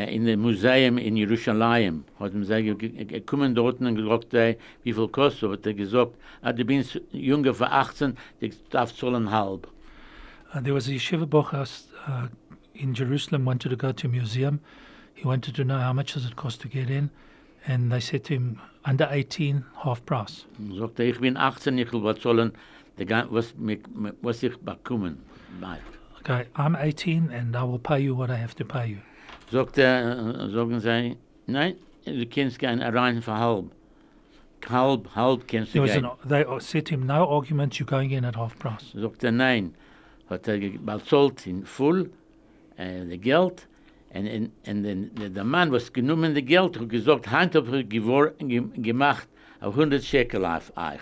in 0.06 0.26
dem 0.26 0.42
Museum 0.42 0.98
in 0.98 1.18
Jerusalem. 1.18 2.04
Hat 2.20 2.34
ihm 2.34 2.42
gesagt, 2.42 2.66
er 3.12 3.22
kommen 3.22 3.56
dort 3.56 3.80
und 3.80 3.96
gesagt, 3.96 4.34
äh, 4.34 4.58
wie 4.84 4.94
viel 4.94 5.08
kostet, 5.08 5.52
hat 5.52 5.66
er 5.66 5.74
gesagt, 5.74 6.14
ah, 6.42 6.54
du 6.54 6.64
bist 6.66 7.02
jünger 7.12 7.54
für 7.54 7.72
18, 7.72 8.16
du 8.40 8.50
darfst 8.70 8.98
zahlen 8.98 9.32
halb. 9.32 9.68
Uh, 10.54 10.62
there 10.62 10.74
was 10.74 10.88
a 10.88 10.92
yeshiva 10.92 11.26
bochers 11.26 11.88
uh, 12.08 12.28
in 12.74 12.94
Jerusalem 12.94 13.46
wanted 13.46 13.70
to 13.70 13.76
go 13.76 13.92
to 13.92 14.08
a 14.08 14.10
museum. 14.10 14.60
He 15.14 15.26
wanted 15.26 15.56
to 15.56 15.64
know 15.64 15.80
how 15.80 15.94
much 15.94 16.14
does 16.14 16.26
it 16.26 16.36
cost 16.36 16.62
to 16.62 16.68
get 16.70 16.90
in, 16.90 17.10
and 17.66 17.92
they 17.92 18.00
said 18.00 18.24
to 18.26 18.34
him, 18.34 18.62
under 18.86 19.08
18, 19.12 19.66
half 19.84 20.06
price. 20.06 20.46
Er, 20.60 21.00
ich 21.00 21.20
bin 21.20 21.36
18, 21.36 21.78
ich 21.78 21.92
will 21.92 22.04
was 22.04 22.20
zahlen, 22.20 22.54
was, 23.30 23.54
was 24.22 24.44
ich 24.44 24.58
bekommen. 24.58 25.18
Okay, 26.20 26.46
I'm 26.56 26.76
18 26.76 27.30
and 27.32 27.56
I 27.56 27.64
will 27.64 27.80
pay 27.80 28.00
you 28.00 28.16
what 28.16 28.30
I 28.30 28.36
have 28.36 28.56
to 28.56 28.66
pay 28.66 28.88
you. 28.88 29.00
Sagt 29.50 29.78
er, 29.78 30.50
sagen 30.50 30.80
sie, 30.80 31.18
nein, 31.46 31.76
du 32.06 32.26
kannst 32.26 32.60
gehen 32.60 32.82
rein 32.82 33.22
für 33.22 33.38
halb. 33.38 33.72
Halb, 34.70 35.48
kannst 35.48 35.74
du 35.74 35.84
gehen. 35.84 36.08
they 36.28 36.46
said 36.60 36.86
to 36.86 36.96
him, 36.96 37.06
no 37.06 37.26
argument, 37.30 37.80
you're 37.80 37.86
going 37.86 38.12
in 38.12 38.26
at 38.26 38.36
half 38.36 38.58
price. 38.60 38.92
Sagt 38.94 39.24
er 39.24 39.32
nein. 39.32 39.74
Hat 40.30 40.48
er 40.48 40.60
bezahlt 40.60 41.48
in 41.48 41.66
voll 41.66 42.10
äh, 42.76 43.06
das 43.06 43.22
Geld. 43.22 43.68
Und, 44.14 44.52
und, 44.68 44.86
und 44.86 45.36
der- 45.36 45.44
Mann, 45.44 45.72
was 45.72 45.92
genommen 45.94 46.34
das 46.34 46.46
Geld, 46.46 46.80
hat 46.80 46.90
gesagt, 46.90 47.30
Hand 47.32 47.56
hat 47.56 47.66
er 47.68 47.84
gemacht 47.84 49.28
auf 49.62 49.76
100 49.76 50.04
Shekel 50.04 50.46
auf 50.46 50.72
euch. 50.76 51.00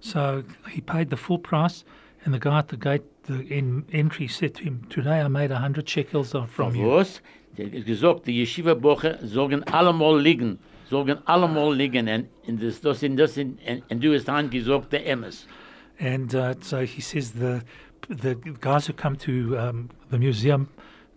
So 0.00 0.44
he 0.68 0.80
paid 0.80 1.10
the 1.10 1.16
full 1.16 1.38
price, 1.38 1.84
and 2.24 2.32
the 2.32 2.38
guy 2.38 2.58
at 2.58 2.68
the 2.68 2.76
gate, 2.76 3.02
the 3.26 3.40
in, 3.48 3.84
entry, 3.92 4.28
said 4.28 4.54
to 4.54 4.62
him, 4.62 4.82
Today 4.88 5.20
I 5.20 5.28
made 5.28 5.50
a 5.50 5.54
100 5.54 5.88
shekels 5.88 6.34
uh, 6.34 6.46
from 6.46 6.74
you. 6.76 6.86
Was? 6.86 7.20
Gesagt, 7.56 8.26
die 8.26 8.40
Yeshiva-Boche 8.42 9.18
sollen 9.22 9.64
allemal 9.64 10.20
liegen. 10.20 10.58
Sollen 10.88 11.18
allemal 11.26 11.74
liegen. 11.74 12.08
Und, 12.08 12.28
und 12.46 12.62
das, 12.62 12.80
das, 12.80 13.02
in, 13.02 13.16
das 13.16 13.36
in, 13.36 13.58
und 13.90 14.02
du 14.02 14.14
hast 14.14 14.50
gesagt, 14.50 14.92
der 14.92 15.06
Emmes. 15.06 15.46
And 16.00 16.32
uh, 16.34 16.54
so 16.60 16.78
he 16.78 17.00
says 17.00 17.32
the 17.32 17.62
the 18.08 18.34
guys 18.60 18.86
who 18.86 18.92
come 18.92 19.16
to 19.16 19.56
um, 19.58 19.90
the 20.10 20.18
museum, 20.18 20.68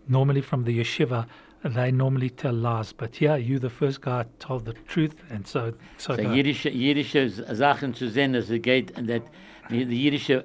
normally 0.08 0.40
from 0.40 0.64
the 0.64 0.78
yeshiva, 0.78 1.26
they 1.64 1.92
normally 1.92 2.30
tell 2.30 2.52
lies. 2.52 2.92
But 2.92 3.20
yeah, 3.20 3.36
you, 3.36 3.58
the 3.58 3.70
first 3.70 4.00
guy, 4.00 4.24
told 4.38 4.64
the 4.64 4.74
truth, 4.88 5.14
and 5.30 5.46
so 5.46 5.72
so. 5.98 6.16
So 6.16 6.22
jüdische, 6.22 6.70
jüdische 6.70 7.28
Sachen 7.28 7.94
zu 7.94 8.08
sehen, 8.08 8.32
dass 8.32 8.50
es 8.50 8.60
geht, 8.60 8.96
und 8.98 9.08
dass 9.08 9.22
die 9.70 9.84
die 9.84 10.02
jüdische 10.04 10.44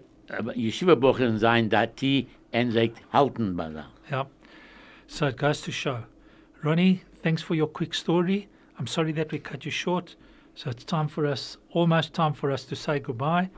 Yeshiva-Boche 0.56 1.38
sein, 1.38 1.69
dass 1.69 1.95
die 1.95 2.28
und 2.52 2.71
sich 2.71 2.91
halten 3.12 3.56
bei 3.56 3.69
der. 3.69 3.86
Yeah. 4.10 4.28
So 5.08 5.28
it 5.28 5.38
goes 5.38 5.62
to 5.62 5.72
show. 5.72 6.04
Ronnie, 6.63 7.04
thanks 7.15 7.41
for 7.41 7.56
your 7.56 7.67
quick 7.67 7.93
story. 7.93 8.50
I'm 8.78 8.88
sorry 8.88 9.12
that 9.13 9.32
we 9.32 9.39
cut 9.39 9.65
you 9.65 9.72
short. 9.72 10.15
So 10.54 10.70
it's 10.70 10.84
time 10.84 11.08
for 11.08 11.26
us, 11.26 11.58
almost 11.72 12.13
time 12.13 12.34
for 12.34 12.52
us 12.52 12.65
to 12.65 12.76
say 12.76 13.00
goodbye. 13.00 13.50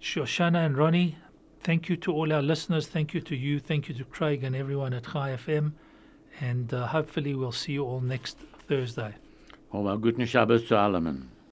Shoshana 0.00 0.64
and 0.66 0.76
Ronnie, 0.76 1.16
thank 1.60 1.88
you 1.88 1.96
to 1.96 2.12
all 2.12 2.32
our 2.32 2.42
listeners. 2.42 2.86
Thank 2.86 3.14
you 3.14 3.20
to 3.22 3.36
you. 3.36 3.58
Thank 3.58 3.88
you 3.88 3.94
to 3.94 4.04
Craig 4.04 4.44
and 4.44 4.54
everyone 4.54 4.92
at 4.92 5.04
Chai 5.04 5.36
FM. 5.36 5.72
And 6.40 6.72
uh, 6.72 6.86
hopefully 6.86 7.34
we'll 7.34 7.52
see 7.52 7.72
you 7.72 7.84
all 7.84 8.00
next 8.00 8.38
Thursday. 8.68 9.14
Aber 9.72 9.96
guten 9.98 10.26
Shabbos 10.26 10.66
zu 10.68 10.76
allen. 10.76 11.32